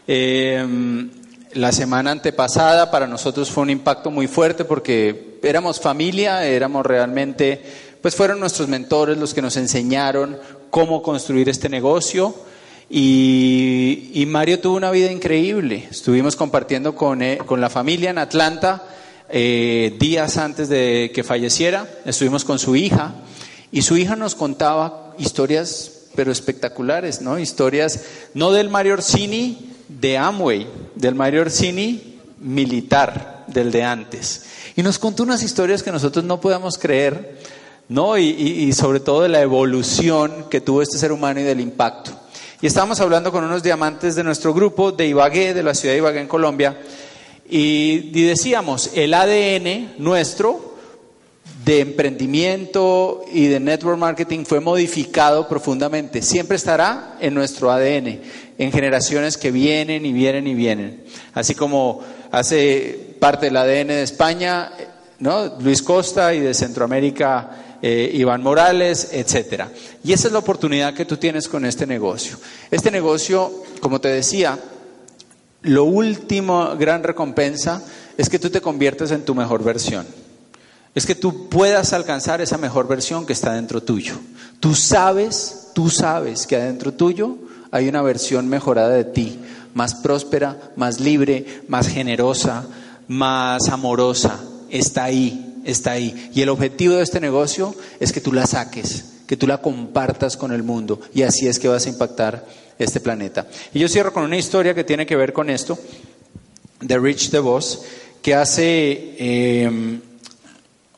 [0.07, 1.11] Em,
[1.53, 7.61] la semana antepasada para nosotros fue un impacto muy fuerte porque éramos familia, éramos realmente,
[8.01, 10.39] pues fueron nuestros mentores los que nos enseñaron
[10.71, 12.35] cómo construir este negocio.
[12.89, 15.87] Y, y Mario tuvo una vida increíble.
[15.91, 18.83] Estuvimos compartiendo con, eh, con la familia en Atlanta
[19.33, 23.15] eh, días antes de que falleciera, estuvimos con su hija
[23.73, 27.39] y su hija nos contaba historias pero espectaculares, ¿no?
[27.39, 28.01] Historias
[28.35, 34.45] no del Mario Orsini de Amway, del Mario Orsini militar, del de antes.
[34.77, 37.39] Y nos contó unas historias que nosotros no podíamos creer
[37.91, 38.17] ¿no?
[38.17, 42.13] Y, y, sobre todo de la evolución que tuvo este ser humano y del impacto.
[42.63, 45.99] Y estábamos hablando con unos diamantes de nuestro grupo de Ibagué, de la ciudad de
[45.99, 46.79] Ibagué en Colombia,
[47.51, 50.77] y, decíamos, el ADN nuestro
[51.65, 56.23] de emprendimiento y de network marketing fue modificado profundamente.
[56.23, 58.21] Siempre estará en nuestro ADN,
[58.59, 61.05] en generaciones que vienen y vienen y vienen.
[61.35, 64.73] Así como hace parte del ADN de España.
[65.61, 69.71] Luis Costa y de Centroamérica eh, Iván Morales, etcétera.
[70.03, 72.37] Y esa es la oportunidad que tú tienes con este negocio.
[72.71, 74.59] Este negocio, como te decía,
[75.63, 77.83] lo último gran recompensa
[78.17, 80.07] es que tú te conviertas en tu mejor versión.
[80.95, 84.15] Es que tú puedas alcanzar esa mejor versión que está dentro tuyo.
[84.59, 87.39] Tú sabes, tú sabes que adentro tuyo
[87.71, 89.39] hay una versión mejorada de ti,
[89.75, 92.67] más próspera, más libre, más generosa,
[93.07, 94.41] más amorosa.
[94.69, 96.31] Está ahí, está ahí.
[96.35, 100.37] Y el objetivo de este negocio es que tú la saques, que tú la compartas
[100.37, 101.01] con el mundo.
[101.15, 102.45] Y así es que vas a impactar
[102.85, 103.47] este planeta.
[103.73, 105.79] Y yo cierro con una historia que tiene que ver con esto,
[106.81, 107.83] de Rich DeVos,
[108.23, 109.15] que hace...
[109.19, 110.01] Eh,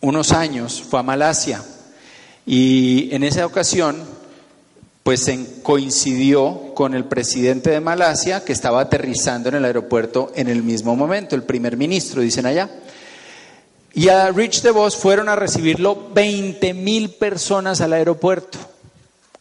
[0.03, 1.63] unos años fue a Malasia
[2.45, 4.03] y en esa ocasión
[5.05, 5.31] pues
[5.63, 10.95] coincidió con el presidente de Malasia que estaba aterrizando en el aeropuerto en el mismo
[10.95, 12.69] momento, el primer ministro, dicen allá.
[13.95, 18.59] Y a Rich DeVos fueron a recibirlo 20 mil personas al aeropuerto,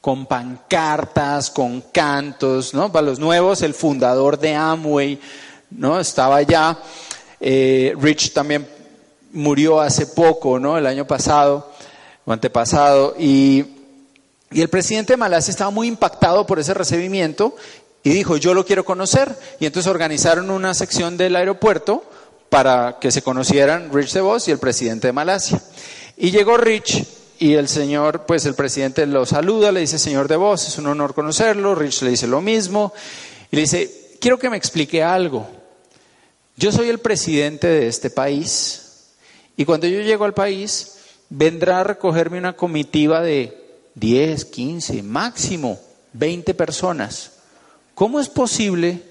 [0.01, 2.91] con pancartas, con cantos, ¿no?
[2.91, 5.19] Para los nuevos, el fundador de Amway,
[5.69, 5.99] ¿no?
[5.99, 6.79] Estaba allá.
[7.39, 8.67] Eh, Rich también
[9.31, 10.77] murió hace poco, ¿no?
[10.77, 11.71] El año pasado
[12.25, 13.15] o antepasado.
[13.19, 13.63] Y,
[14.49, 17.55] y el presidente de Malasia estaba muy impactado por ese recibimiento
[18.03, 19.37] y dijo, yo lo quiero conocer.
[19.59, 22.03] Y entonces organizaron una sección del aeropuerto
[22.49, 25.61] para que se conocieran Rich DeVos y el presidente de Malasia.
[26.17, 30.67] Y llegó Rich y el señor, pues el presidente lo saluda, le dice, señor DeVos,
[30.67, 31.73] es un honor conocerlo.
[31.73, 32.93] Rich le dice lo mismo
[33.49, 35.49] y le dice, quiero que me explique algo.
[36.55, 39.15] Yo soy el presidente de este país
[39.57, 40.97] y cuando yo llego al país,
[41.31, 43.57] vendrá a recogerme una comitiva de
[43.95, 45.79] 10, 15, máximo
[46.13, 47.31] 20 personas.
[47.95, 49.01] ¿Cómo es posible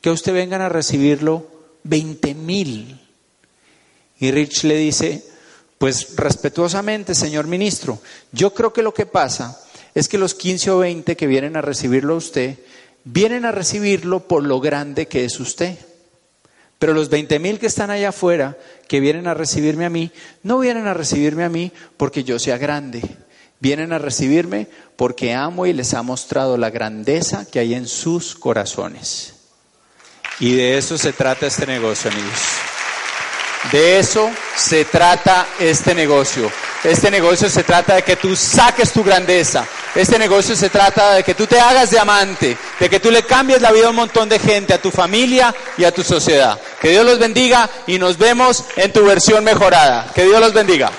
[0.00, 1.46] que usted vengan a recibirlo
[1.84, 3.00] 20 mil?
[4.18, 5.22] Y Rich le dice,
[5.78, 8.00] pues respetuosamente, señor ministro,
[8.32, 9.60] yo creo que lo que pasa
[9.94, 12.58] es que los 15 o 20 que vienen a recibirlo a usted,
[13.04, 15.78] vienen a recibirlo por lo grande que es usted.
[16.78, 18.58] Pero los 20 mil que están allá afuera,
[18.88, 20.10] que vienen a recibirme a mí,
[20.42, 23.02] no vienen a recibirme a mí porque yo sea grande.
[23.58, 28.34] Vienen a recibirme porque amo y les ha mostrado la grandeza que hay en sus
[28.34, 29.34] corazones.
[30.40, 32.75] Y de eso se trata este negocio, amigos.
[33.72, 36.50] De eso se trata este negocio.
[36.84, 39.66] Este negocio se trata de que tú saques tu grandeza.
[39.94, 43.62] Este negocio se trata de que tú te hagas diamante, de que tú le cambies
[43.62, 46.60] la vida a un montón de gente, a tu familia y a tu sociedad.
[46.80, 50.12] Que Dios los bendiga y nos vemos en tu versión mejorada.
[50.14, 50.92] Que Dios los bendiga.